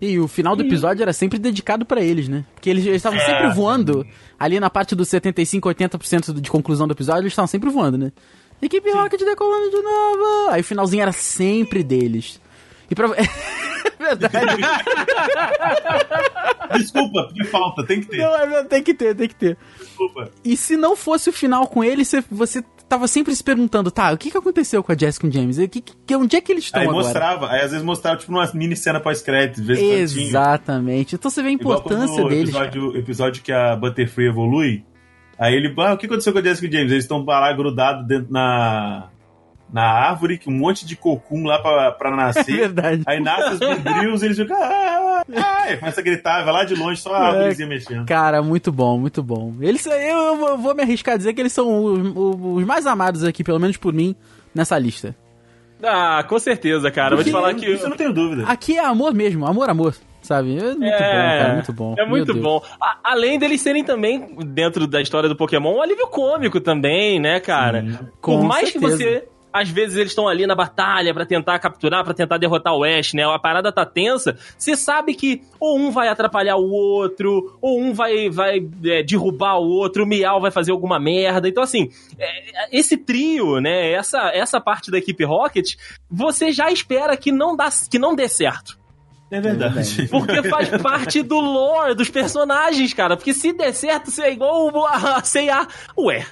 [0.00, 2.44] E o final do episódio era sempre dedicado pra eles, né?
[2.54, 3.24] Porque eles estavam É.
[3.24, 4.06] sempre voando.
[4.38, 8.12] Ali na parte dos 75, 80% de conclusão do episódio, eles estavam sempre voando, né?
[8.60, 10.50] Equipe Rocket decolando de novo.
[10.50, 12.40] Aí o finalzinho era sempre deles.
[12.90, 13.08] E pra.
[13.96, 14.60] É verdade.
[16.76, 18.18] Desculpa, que falta, tem que ter.
[18.18, 19.56] Não, é tem que ter, tem que ter.
[19.78, 20.30] Desculpa.
[20.44, 22.62] E se não fosse o final com ele, você
[22.94, 25.58] tava sempre se perguntando, tá, o que que aconteceu com a Jess e o James?
[25.58, 27.04] E que, que, onde é que eles estão Aí agora?
[27.04, 30.22] mostrava, aí às vezes mostrava tipo uma mini cena pós-crédito, de vez em.
[30.22, 31.16] Exatamente.
[31.16, 32.52] Então você vê a Igual importância quando deles.
[32.52, 32.66] cara.
[32.66, 34.84] Episódio, episódio que a Butterfree evolui.
[35.36, 36.92] Aí ele, ah, o que aconteceu com a Jessica e o James?
[36.92, 39.08] Eles estão lá grudados dentro na,
[39.74, 42.56] na árvore, com um monte de cocum lá pra, pra É nascer.
[42.56, 43.02] verdade.
[43.06, 44.56] Aí nasce os brilhos, eles ficam.
[44.56, 47.26] Ah, ah, e começa a gritar, vai lá de longe, só a É.
[47.30, 48.06] árvorezinha mexendo.
[48.06, 49.52] Cara, muito bom, muito bom.
[49.60, 52.12] Eles, eu, eu vou- me arriscar a dizer que eles são os,
[52.60, 54.14] os mais amados aqui, pelo menos por mim,
[54.54, 55.14] nessa lista.
[55.82, 57.14] Ah, com certeza, cara.
[57.16, 57.66] Vou te falar que.
[57.66, 58.44] Isso eu não tenho dúvida.
[58.46, 60.56] Aqui é amor mesmo, amor, amor, sabe?
[60.56, 61.94] É muito bom, cara, muito bom.
[61.98, 62.62] É muito bom.
[62.80, 67.38] A- além deles serem também, dentro da história do Pokémon, um alívio cômico também, né,
[67.40, 67.84] cara?
[68.20, 68.96] com Por mais certeza.
[68.96, 69.28] que você.
[69.56, 73.14] Às vezes eles estão ali na batalha pra tentar capturar, pra tentar derrotar o Ash,
[73.14, 73.22] né?
[73.24, 74.36] A parada tá tensa.
[74.58, 79.58] Você sabe que ou um vai atrapalhar o outro, ou um vai, vai é, derrubar
[79.60, 81.48] o outro, o Miau vai fazer alguma merda.
[81.48, 81.88] Então, assim,
[82.18, 83.92] é, esse trio, né?
[83.92, 85.74] Essa, essa parte da equipe Rocket,
[86.10, 88.76] você já espera que não, dá, que não dê certo.
[89.30, 90.08] É verdade.
[90.08, 93.16] Porque faz parte do lore dos personagens, cara.
[93.16, 95.66] Porque se der certo, você é igual o- a C&A.
[95.96, 96.26] Ué,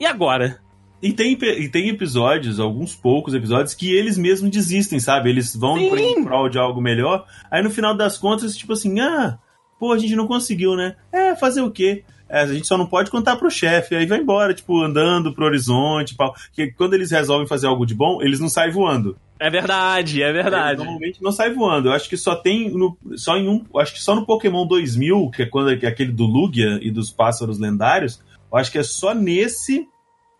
[0.00, 0.58] e agora?
[1.00, 5.30] E tem, e tem episódios, alguns poucos episódios, que eles mesmos desistem, sabe?
[5.30, 5.94] Eles vão Sim.
[5.94, 7.24] em prol de algo melhor.
[7.50, 9.38] Aí no final das contas, tipo assim, ah,
[9.78, 10.96] pô, a gente não conseguiu, né?
[11.12, 12.04] É, fazer o quê?
[12.28, 13.94] É, a gente só não pode contar pro chefe.
[13.94, 16.34] Aí vai embora, tipo, andando pro horizonte e pau.
[16.34, 19.16] Porque quando eles resolvem fazer algo de bom, eles não saem voando.
[19.40, 20.78] É verdade, é Eles verdade.
[20.78, 21.88] normalmente não sai voando.
[21.88, 25.30] Eu acho que só tem no, só em um, acho que só no Pokémon 2000,
[25.30, 28.20] que é quando que é aquele do Lugia e dos pássaros lendários,
[28.50, 29.86] eu acho que é só nesse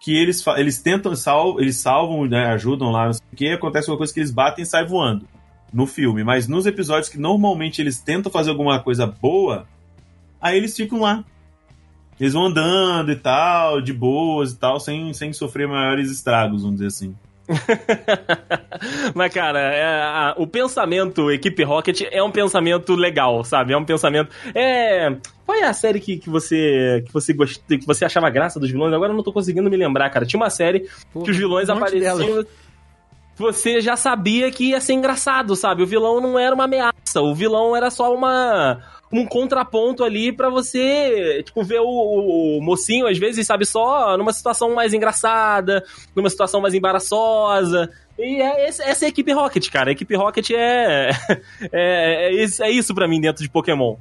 [0.00, 1.12] que eles eles tentam
[1.58, 4.62] eles salvam, né, ajudam lá, não sei o que, acontece uma coisa que eles batem
[4.62, 5.26] e saem voando
[5.72, 9.66] no filme, mas nos episódios que normalmente eles tentam fazer alguma coisa boa,
[10.40, 11.24] aí eles ficam lá.
[12.18, 16.76] Eles vão andando e tal, de boas e tal, sem, sem sofrer maiores estragos, vamos
[16.76, 17.14] dizer assim.
[19.14, 23.72] Mas, cara, é, a- o pensamento Equipe Rocket é um pensamento legal, sabe?
[23.72, 24.30] É um pensamento.
[24.54, 25.16] É.
[25.44, 27.60] Qual é a série que, que você que você gost...
[27.66, 28.92] que você achava graça dos vilões?
[28.92, 30.26] Agora eu não tô conseguindo me lembrar, cara.
[30.26, 32.18] Tinha uma série Pô, que os vilões um apareciam.
[32.18, 32.46] delas.
[33.36, 35.82] Você já sabia que ia ser engraçado, sabe?
[35.82, 38.82] O vilão não era uma ameaça, o vilão era só uma
[39.12, 44.32] um contraponto ali pra você, tipo, ver o, o- mocinho às vezes, sabe, só numa
[44.32, 45.82] situação mais engraçada,
[46.14, 47.90] numa situação mais embaraçosa.
[48.18, 49.90] E é, esse- essa é a equipe Rocket, cara.
[49.90, 51.10] A equipe Rocket é
[51.72, 53.96] é, é, isso- é isso pra mim dentro de Pokémon.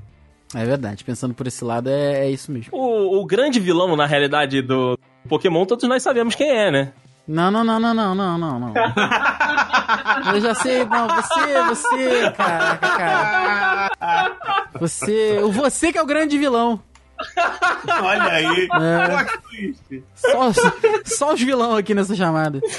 [0.56, 2.70] É verdade, pensando por esse lado, é, é isso mesmo.
[2.72, 4.98] O, o grande vilão, na realidade, do
[5.28, 6.94] Pokémon, todos nós sabemos quem é, né?
[7.28, 8.74] Não, não, não, não, não, não, não, não.
[10.34, 13.90] Eu já sei, não, você, você, caraca, cara.
[14.80, 16.82] Você, o você que é o grande vilão.
[18.02, 19.98] Olha aí, É.
[20.16, 20.52] Só,
[21.04, 22.62] só os vilão aqui nessa chamada.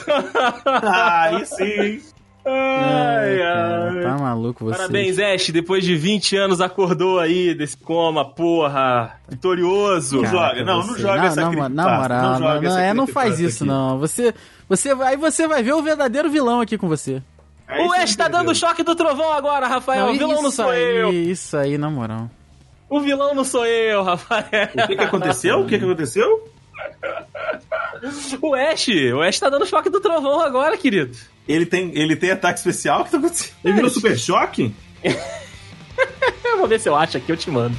[0.64, 2.00] Ah, aí sim.
[2.48, 4.02] Ai, cara, ai.
[4.02, 4.76] tá maluco você.
[4.76, 5.50] Parabéns, Ash.
[5.50, 9.18] Depois de 20 anos acordou aí desse coma, porra.
[9.28, 10.22] Vitorioso.
[10.22, 12.80] Não joga, não, não joga essa não, creepypasta, Na moral, não não, joga não, essa
[12.80, 13.72] é, não faz isso, aqui.
[13.72, 13.98] não.
[13.98, 14.34] Você,
[14.68, 17.22] você, aí você vai ver o verdadeiro vilão aqui com você.
[17.66, 20.06] Aí O Ash tá dando choque do trovão agora, Rafael.
[20.06, 21.12] Não, o vilão não isso sou aí, eu.
[21.12, 22.30] Isso aí, na moral.
[22.88, 24.70] O vilão não sou eu, Rafael.
[24.74, 25.60] O que, que aconteceu?
[25.60, 26.48] O que, que aconteceu?
[28.40, 31.16] O Ash, o Ash tá dando choque do trovão agora, querido.
[31.48, 33.04] Ele tem, ele tem ataque especial?
[33.04, 33.52] Que tá acontecendo?
[33.64, 34.72] Ele virou super choque?
[36.44, 37.76] Eu vou ver se eu acho aqui, eu te mando.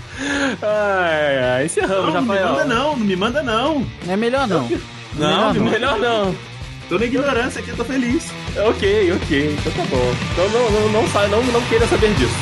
[0.61, 1.65] Ai, ai.
[1.65, 2.49] Encerramos, Não, não me Rafael.
[2.53, 3.87] manda não, não me manda não.
[4.07, 4.69] É melhor não.
[5.15, 5.63] Não, Melhor não.
[5.71, 6.35] Melhor não.
[6.87, 8.31] Tô na ignorância aqui, eu tô feliz.
[8.57, 9.55] Ok, ok.
[9.59, 10.13] Então tá bom.
[10.31, 12.33] Então não, não, não, não, não queira saber disso.